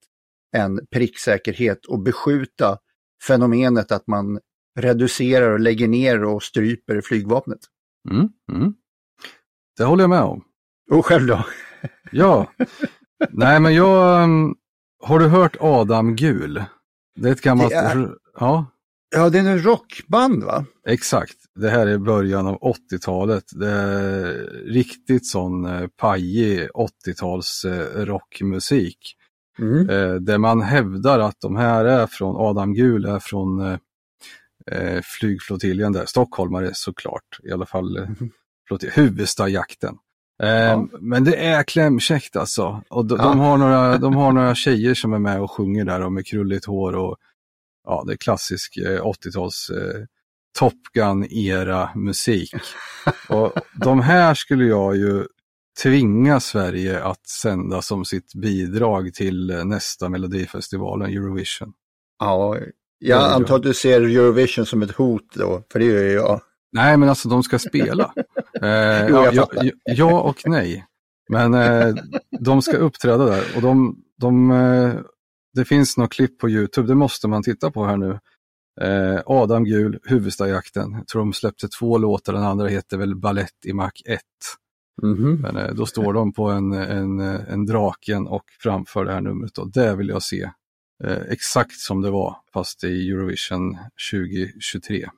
än 0.55 0.79
pricksäkerhet 0.91 1.85
och 1.85 1.99
beskjuta 1.99 2.77
fenomenet 3.23 3.91
att 3.91 4.07
man 4.07 4.39
reducerar 4.79 5.51
och 5.51 5.59
lägger 5.59 5.87
ner 5.87 6.23
och 6.23 6.43
stryper 6.43 7.01
flygvapnet. 7.01 7.59
Mm, 8.11 8.29
mm. 8.51 8.73
Det 9.77 9.83
håller 9.83 10.03
jag 10.03 10.09
med 10.09 10.21
om. 10.21 10.43
Och 10.91 11.05
själv 11.05 11.27
då? 11.27 11.45
Ja, 12.11 12.51
nej 13.29 13.59
men 13.59 13.73
jag, 13.75 14.23
um, 14.23 14.55
har 15.03 15.19
du 15.19 15.27
hört 15.27 15.57
Adam 15.59 16.15
Gul? 16.15 16.63
Det 17.15 17.29
är 17.29 17.31
ett 17.33 17.41
gammalt, 17.41 17.71
är- 17.73 18.09
ja 18.39 18.65
Ja, 19.15 19.29
det 19.29 19.39
är 19.39 19.43
en 19.45 19.63
rockband 19.63 20.43
va? 20.43 20.65
exakt. 20.87 21.35
Det 21.55 21.69
här 21.69 21.87
är 21.87 21.97
början 21.97 22.47
av 22.47 22.59
80-talet. 22.59 23.43
Det 23.51 23.69
är 23.69 24.33
riktigt 24.65 25.27
sån 25.27 25.65
eh, 25.65 25.87
pajig 25.87 26.69
80-tals 27.05 27.65
eh, 27.65 28.05
rockmusik. 28.05 28.97
Mm. 29.59 29.89
Eh, 29.89 30.15
där 30.15 30.37
man 30.37 30.61
hävdar 30.61 31.19
att 31.19 31.35
de 31.41 31.55
här 31.55 31.85
är 31.85 32.07
från, 32.07 32.35
Adam 32.37 32.73
Gul 32.73 33.05
är 33.05 33.19
från 33.19 33.59
eh, 33.61 33.77
eh, 34.71 35.01
flygflottiljen 35.03 35.93
där, 35.93 36.05
stockholmare 36.05 36.69
såklart, 36.73 37.39
i 37.43 37.51
alla 37.51 37.65
fall 37.65 37.97
eh, 37.97 38.09
flottilj, 38.67 38.91
Huvudstajakten. 38.95 39.95
Eh, 40.43 40.49
Ja. 40.49 40.77
Men 40.77 40.89
Men 41.01 41.23
det 41.23 41.35
är 41.45 41.63
klämkäckt 41.63 42.35
alltså. 42.35 42.81
Och 42.89 43.05
de, 43.05 43.17
Ja. 43.19 43.23
de, 43.23 43.39
har 43.39 43.57
några, 43.57 43.97
de 44.07 44.15
har 44.15 44.31
några 44.31 44.55
tjejer 44.55 44.93
som 44.93 45.13
är 45.13 45.19
med 45.19 45.41
och 45.41 45.51
sjunger 45.51 45.85
där 45.85 46.01
och 46.01 46.11
med 46.11 46.27
krulligt 46.27 46.65
hår 46.65 46.95
och 46.95 47.17
ja, 47.87 48.03
det 48.07 48.13
är 48.13 48.17
klassisk 48.17 48.77
eh, 48.77 49.01
80-tals 49.05 49.69
eh, 49.69 50.03
Top 50.59 50.73
Gun-era 50.93 51.89
musik. 51.95 52.51
och 53.29 53.53
de 53.75 54.01
här 54.01 54.33
skulle 54.33 54.65
jag 54.65 54.95
ju 54.97 55.25
tvinga 55.83 56.39
Sverige 56.39 57.03
att 57.03 57.27
sända 57.27 57.81
som 57.81 58.05
sitt 58.05 58.33
bidrag 58.33 59.13
till 59.13 59.61
nästa 59.65 60.09
Melodifestivalen, 60.09 61.09
Eurovision. 61.09 61.73
Ja, 62.19 62.57
Ja, 62.99 63.09
jag 63.09 63.21
ja. 63.21 63.35
antar 63.35 63.55
att 63.55 63.63
du 63.63 63.73
ser 63.73 64.01
Eurovision 64.01 64.65
som 64.65 64.81
ett 64.81 64.91
hot 64.91 65.33
då, 65.33 65.63
för 65.71 65.79
det 65.79 65.85
gör 65.85 66.03
jag. 66.03 66.41
Nej, 66.71 66.97
men 66.97 67.09
alltså 67.09 67.29
de 67.29 67.43
ska 67.43 67.59
spela. 67.59 68.13
Eh, 68.61 69.07
Jo, 69.07 69.25
ja, 69.33 69.47
ja, 69.85 70.21
och 70.21 70.41
nej. 70.45 70.85
Men 71.29 71.53
eh, 71.53 71.95
de 72.39 72.61
ska 72.61 72.77
uppträda 72.77 73.25
där 73.25 73.43
och 73.55 73.61
de, 73.61 73.97
de, 74.21 74.51
eh, 74.51 74.93
det 75.53 75.65
finns 75.65 75.97
något 75.97 76.11
klipp 76.11 76.39
på 76.39 76.49
Youtube, 76.49 76.87
det 76.87 76.95
måste 76.95 77.27
man 77.27 77.43
titta 77.43 77.71
på 77.71 77.85
här 77.85 77.97
nu. 77.97 78.19
Eh, 78.81 79.21
Adam 79.25 79.63
Gul, 79.63 79.99
Huvudstajakten. 80.03 80.91
Jag 80.91 81.07
tror 81.07 81.21
de 81.21 81.33
släppte 81.33 81.67
två 81.67 81.97
låtar, 81.97 82.33
den 82.33 82.43
andra 82.43 82.67
heter 82.67 82.97
väl 82.97 83.15
Ballett 83.15 83.65
i 83.65 83.73
Mac 83.73 83.91
1. 84.05 84.21
Mhm. 85.01 85.41
Men 85.41 85.57
eh, 85.57 85.73
då 85.73 85.85
står 85.85 86.13
de 86.13 86.33
på 86.33 86.49
en, 86.49 86.73
en, 86.73 87.19
en 87.19 87.65
draken 87.65 88.27
och 88.27 88.43
framför 88.59 89.05
det 89.05 89.11
här 89.11 89.21
numret 89.21 89.57
och 89.57 89.71
det 89.71 89.95
vill 89.95 90.09
jag 90.09 90.23
se 90.23 90.51
eh, 91.03 91.21
exakt 91.29 91.79
som 91.79 92.01
det 92.01 92.11
var, 92.11 92.37
fast 92.53 92.83
i 92.83 93.09
Eurovision 93.09 93.77
2023. 94.11 95.09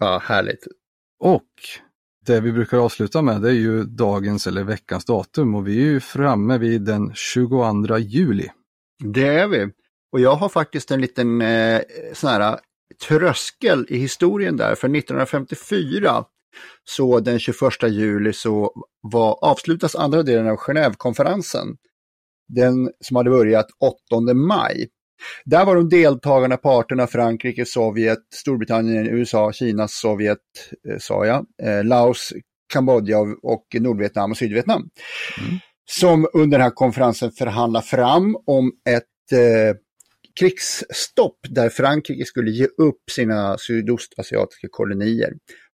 Ja, 0.00 0.22
härligt. 0.24 0.66
Och 1.20 1.50
det 2.26 2.40
vi 2.40 2.52
brukar 2.52 2.78
avsluta 2.78 3.22
med 3.22 3.42
det 3.42 3.48
är 3.48 3.54
ju 3.54 3.84
dagens 3.84 4.46
eller 4.46 4.64
veckans 4.64 5.04
datum 5.04 5.54
och 5.54 5.68
vi 5.68 5.76
är 5.76 5.86
ju 5.86 6.00
framme 6.00 6.58
vid 6.58 6.82
den 6.82 7.14
22 7.14 7.98
juli. 7.98 8.48
Det 9.04 9.28
är 9.28 9.48
vi. 9.48 9.72
Och 10.12 10.20
jag 10.20 10.34
har 10.34 10.48
faktiskt 10.48 10.90
en 10.90 11.00
liten 11.00 11.42
eh, 11.42 11.80
sån 12.12 12.30
här 12.30 12.58
tröskel 13.08 13.86
i 13.88 13.98
historien 13.98 14.56
där, 14.56 14.74
för 14.74 14.96
1954 14.96 16.24
så 16.84 17.20
den 17.20 17.38
21 17.38 17.82
juli 17.88 18.32
så 18.32 18.72
var, 19.00 19.44
avslutas 19.44 19.94
andra 19.96 20.22
delen 20.22 20.48
av 20.48 20.56
Genèvekonferensen. 20.56 21.76
Den 22.48 22.90
som 23.00 23.16
hade 23.16 23.30
börjat 23.30 23.66
8 24.10 24.34
maj. 24.34 24.88
Där 25.44 25.64
var 25.64 25.76
de 25.76 25.88
deltagande 25.88 26.56
parterna 26.56 27.06
Frankrike, 27.06 27.64
Sovjet, 27.64 28.18
Storbritannien, 28.34 29.06
USA, 29.06 29.52
Kina, 29.52 29.88
Sovjet, 29.88 30.38
eh, 30.88 30.98
sa 30.98 31.26
jag, 31.26 31.46
eh, 31.62 31.84
Laos, 31.84 32.32
Kambodja 32.72 33.18
och 33.42 33.66
Nordvietnam 33.80 34.30
och 34.30 34.36
Sydvietnam. 34.36 34.88
Mm. 35.40 35.58
Som 35.90 36.28
under 36.32 36.58
den 36.58 36.64
här 36.64 36.70
konferensen 36.70 37.32
förhandlar 37.32 37.80
fram 37.80 38.36
om 38.46 38.72
ett 38.88 39.32
eh, 39.32 39.76
krigsstopp 40.40 41.38
där 41.48 41.68
Frankrike 41.68 42.24
skulle 42.24 42.50
ge 42.50 42.64
upp 42.64 43.10
sina 43.10 43.58
sydostasiatiska 43.58 44.68
kolonier. 44.70 45.32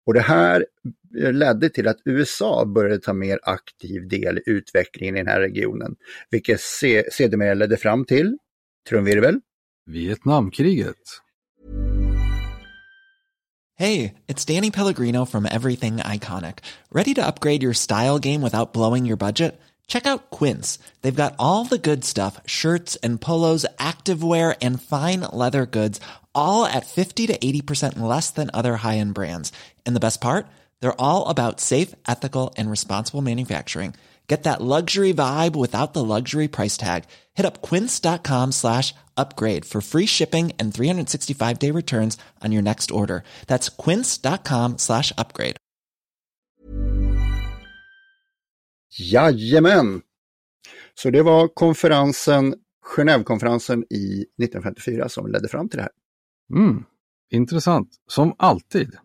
Och 0.05 0.13
det 0.13 0.21
här 0.21 0.65
ledde 1.13 1.69
till 1.69 1.87
att 1.87 1.97
USA 2.05 2.65
började 2.65 2.99
ta 2.99 3.13
mer 3.13 3.39
aktiv 3.43 4.07
del 4.07 4.37
i 4.37 4.41
utvecklingen 4.45 5.15
i 5.15 5.19
den 5.19 5.27
här 5.27 5.39
regionen, 5.39 5.95
vilket 6.29 6.61
sedermera 6.61 7.53
ledde 7.53 7.77
fram 7.77 8.05
till, 8.05 8.37
trumvirvel, 8.89 9.39
Vietnamkriget. 9.85 11.21
Hey, 13.77 14.13
it's 14.27 14.45
Danny 14.45 14.71
Pellegrino 14.71 15.25
from 15.25 15.45
Everything 15.45 15.97
Iconic. 15.97 16.59
Ready 16.91 17.13
to 17.13 17.27
upgrade 17.27 17.63
your 17.63 17.73
style 17.73 18.19
game 18.19 18.41
without 18.41 18.73
blowing 18.73 19.05
your 19.05 19.17
budget? 19.17 19.59
Check 19.87 20.07
out 20.07 20.29
Quince. 20.29 20.79
They've 21.01 21.23
got 21.23 21.35
all 21.37 21.65
the 21.65 21.77
good 21.77 22.03
stuff, 22.03 22.39
shirts 22.45 22.95
and 23.03 23.19
polos, 23.21 23.65
activewear 23.77 24.55
and 24.61 24.81
fine 24.81 25.21
leather 25.33 25.65
goods, 25.65 25.99
all 26.35 26.65
at 26.65 26.85
50 26.85 27.27
to 27.27 27.37
80% 27.37 27.99
less 27.99 28.31
than 28.31 28.49
other 28.53 28.77
high-end 28.77 29.13
brands. 29.13 29.51
And 29.85 29.95
the 29.95 30.05
best 30.05 30.21
part? 30.21 30.45
They're 30.79 31.01
all 31.01 31.27
about 31.27 31.59
safe, 31.59 31.93
ethical 32.07 32.53
and 32.57 32.71
responsible 32.71 33.21
manufacturing. 33.21 33.95
Get 34.27 34.43
that 34.43 34.61
luxury 34.61 35.13
vibe 35.13 35.55
without 35.55 35.93
the 35.93 36.03
luxury 36.03 36.47
price 36.47 36.77
tag. 36.77 37.03
Hit 37.35 37.45
up 37.45 37.61
quince.com 37.61 38.51
slash 38.51 38.93
upgrade 39.15 39.65
for 39.65 39.81
free 39.81 40.07
shipping 40.07 40.51
and 40.59 40.73
365 40.73 41.59
day 41.59 41.71
returns 41.71 42.17
on 42.43 42.51
your 42.51 42.63
next 42.63 42.91
order. 42.91 43.23
That's 43.47 43.69
quince.com 43.69 44.77
slash 44.77 45.13
upgrade. 45.17 45.57
Jajamän! 48.97 50.01
Så 50.95 51.09
det 51.09 51.23
var 51.23 51.47
konferensen, 51.47 52.55
Genèvekonferensen 52.95 53.83
i 53.89 54.25
1954 54.43 55.09
som 55.09 55.27
ledde 55.27 55.47
fram 55.47 55.69
till 55.69 55.77
det 55.77 55.83
här. 55.83 55.91
Mm, 56.53 56.83
intressant, 57.31 57.89
som 58.07 58.35
alltid. 58.37 58.97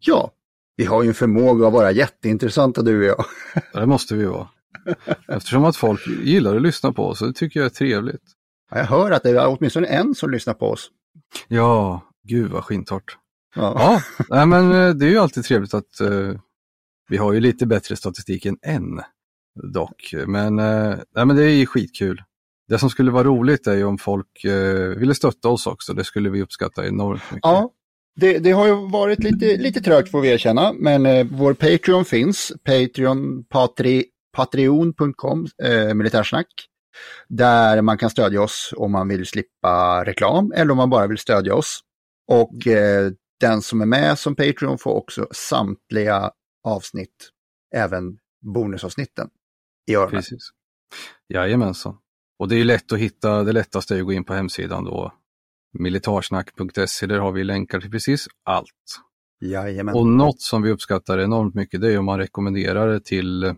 Ja, 0.00 0.32
vi 0.76 0.84
har 0.84 1.02
ju 1.02 1.08
en 1.08 1.14
förmåga 1.14 1.66
att 1.66 1.72
vara 1.72 1.90
jätteintressanta 1.90 2.82
du 2.82 2.98
och 2.98 3.04
jag. 3.04 3.24
Det 3.80 3.86
måste 3.86 4.14
vi 4.14 4.24
vara. 4.24 4.48
Eftersom 5.28 5.64
att 5.64 5.76
folk 5.76 6.06
gillar 6.06 6.56
att 6.56 6.62
lyssna 6.62 6.92
på 6.92 7.06
oss, 7.06 7.18
så 7.18 7.26
det 7.26 7.32
tycker 7.32 7.60
jag 7.60 7.64
är 7.64 7.70
trevligt. 7.70 8.22
Jag 8.70 8.84
hör 8.84 9.10
att 9.10 9.22
det 9.22 9.30
är 9.30 9.56
åtminstone 9.58 9.86
en 9.86 10.14
som 10.14 10.30
lyssnar 10.30 10.54
på 10.54 10.66
oss. 10.66 10.90
Ja, 11.48 12.02
gud 12.28 12.50
vad 12.50 12.64
skintort. 12.64 13.18
Ja, 13.54 14.02
ja 14.28 14.46
men 14.46 14.72
eh, 14.72 14.94
det 14.94 15.06
är 15.06 15.10
ju 15.10 15.18
alltid 15.18 15.44
trevligt 15.44 15.74
att 15.74 16.00
uh, 16.00 16.38
vi 17.08 17.16
har 17.16 17.32
ju 17.32 17.40
lite 17.40 17.66
bättre 17.66 17.96
statistik 17.96 18.46
än 18.46 18.58
en 18.62 19.00
dock. 19.72 20.14
Men, 20.26 20.58
uh, 20.58 20.98
nej, 21.14 21.26
men 21.26 21.36
det 21.36 21.44
är 21.44 21.54
ju 21.54 21.66
skitkul. 21.66 22.22
Det 22.68 22.78
som 22.78 22.90
skulle 22.90 23.10
vara 23.10 23.24
roligt 23.24 23.66
är 23.66 23.74
ju 23.74 23.84
om 23.84 23.98
folk 23.98 24.44
uh, 24.44 24.98
ville 24.98 25.14
stötta 25.14 25.48
oss 25.48 25.66
också. 25.66 25.94
Det 25.94 26.04
skulle 26.04 26.30
vi 26.30 26.42
uppskatta 26.42 26.86
enormt 26.86 27.22
mycket. 27.30 27.40
Ja, 27.42 27.70
det, 28.16 28.38
det, 28.38 28.50
har 28.50 28.66
ju 28.66 28.90
varit 28.90 29.18
lite, 29.18 29.56
lite 29.56 29.80
trögt 29.80 30.10
får 30.10 30.20
vi 30.20 30.28
erkänna, 30.28 30.72
men 30.72 31.06
eh, 31.06 31.26
vår 31.30 31.54
Patreon 31.54 32.04
finns. 32.04 32.52
Patreon, 32.64 33.44
patri, 33.44 34.04
patreon.com, 34.36 35.46
eh, 35.62 35.94
militärsnack. 35.94 36.46
Där 37.28 37.82
man 37.82 37.98
kan 37.98 38.10
stödja 38.10 38.42
oss 38.42 38.74
om 38.76 38.92
man 38.92 39.08
vill 39.08 39.26
slippa 39.26 40.04
reklam 40.04 40.52
eller 40.52 40.70
om 40.70 40.76
man 40.76 40.90
bara 40.90 41.06
vill 41.06 41.18
stödja 41.18 41.54
oss. 41.54 41.80
Och 42.32 42.66
eh, 42.66 43.10
den 43.40 43.62
som 43.62 43.80
är 43.80 43.86
med 43.86 44.18
som 44.18 44.36
Patreon 44.36 44.78
får 44.78 44.94
också 44.94 45.28
samtliga 45.30 46.30
avsnitt, 46.64 47.30
även 47.74 48.18
bonusavsnitten 48.54 49.28
i 49.90 49.94
öronen. 49.94 50.10
Precis. 50.10 50.50
Jajamensan. 51.28 51.98
Och 52.38 52.48
det 52.48 52.56
är 52.56 52.64
lätt 52.64 52.92
att 52.92 52.98
hitta, 52.98 53.44
det 53.44 53.52
lättaste 53.52 53.94
är 53.96 53.98
att 53.98 54.06
gå 54.06 54.12
in 54.12 54.24
på 54.24 54.34
hemsidan 54.34 54.84
då, 54.84 55.12
militarsnack.se, 55.78 57.06
där 57.06 57.18
har 57.18 57.32
vi 57.32 57.44
länkar 57.44 57.80
till 57.80 57.90
precis 57.90 58.26
allt. 58.44 59.00
Jajamän. 59.40 59.94
Och 59.94 60.06
något 60.06 60.40
som 60.40 60.62
vi 60.62 60.70
uppskattar 60.70 61.18
enormt 61.18 61.54
mycket 61.54 61.80
det 61.80 61.92
är 61.92 61.98
om 61.98 62.04
man 62.04 62.18
rekommenderar 62.18 62.88
det 62.88 63.04
till, 63.04 63.54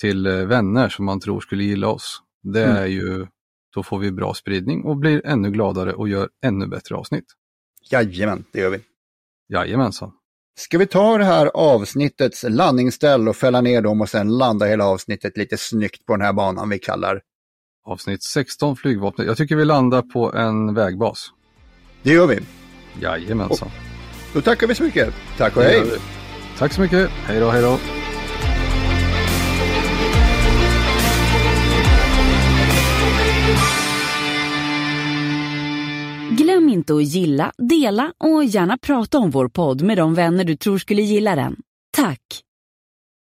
till 0.00 0.28
vänner 0.28 0.88
som 0.88 1.04
man 1.04 1.20
tror 1.20 1.40
skulle 1.40 1.64
gilla 1.64 1.88
oss. 1.88 2.22
Det 2.42 2.64
mm. 2.64 2.76
är 2.76 2.86
ju, 2.86 3.26
då 3.74 3.82
får 3.82 3.98
vi 3.98 4.12
bra 4.12 4.34
spridning 4.34 4.84
och 4.84 4.96
blir 4.96 5.26
ännu 5.26 5.50
gladare 5.50 5.92
och 5.92 6.08
gör 6.08 6.28
ännu 6.44 6.66
bättre 6.66 6.94
avsnitt. 6.94 7.24
Jajamän, 7.90 8.44
det 8.52 8.60
gör 8.60 8.70
vi. 8.70 8.80
Jajamensan. 9.48 10.12
Ska 10.58 10.78
vi 10.78 10.86
ta 10.86 11.18
det 11.18 11.24
här 11.24 11.46
avsnittets 11.54 12.44
landningsställ 12.48 13.28
och 13.28 13.36
fälla 13.36 13.60
ner 13.60 13.82
dem 13.82 14.00
och 14.00 14.08
sen 14.08 14.38
landa 14.38 14.66
hela 14.66 14.84
avsnittet 14.84 15.36
lite 15.36 15.56
snyggt 15.56 16.06
på 16.06 16.16
den 16.16 16.26
här 16.26 16.32
banan 16.32 16.68
vi 16.68 16.78
kallar? 16.78 17.20
Avsnitt 17.84 18.22
16 18.22 18.76
flygvapnet. 18.76 19.26
Jag 19.26 19.36
tycker 19.36 19.56
vi 19.56 19.64
landar 19.64 20.02
på 20.02 20.32
en 20.34 20.74
vägbas. 20.74 21.30
Det 22.02 22.10
gör 22.10 22.26
vi. 22.26 22.38
Jajamensan. 23.00 23.68
Och, 23.68 24.34
då 24.34 24.40
tackar 24.40 24.66
vi 24.66 24.74
så 24.74 24.82
mycket. 24.82 25.14
Tack 25.38 25.56
och 25.56 25.62
hej. 25.62 25.82
Tack 26.58 26.72
så 26.72 26.80
mycket. 26.80 27.10
Hej 27.10 27.40
då, 27.40 27.50
hej 27.50 27.62
då. 27.62 27.78
Glöm 36.36 36.68
inte 36.68 36.94
att 36.94 37.04
gilla, 37.04 37.52
dela 37.58 38.12
och 38.18 38.44
gärna 38.44 38.78
prata 38.78 39.18
om 39.18 39.30
vår 39.30 39.48
podd 39.48 39.82
med 39.82 39.96
de 39.98 40.14
vänner 40.14 40.44
du 40.44 40.56
tror 40.56 40.78
skulle 40.78 41.02
gilla 41.02 41.34
den. 41.34 41.56
Tack! 41.96 42.20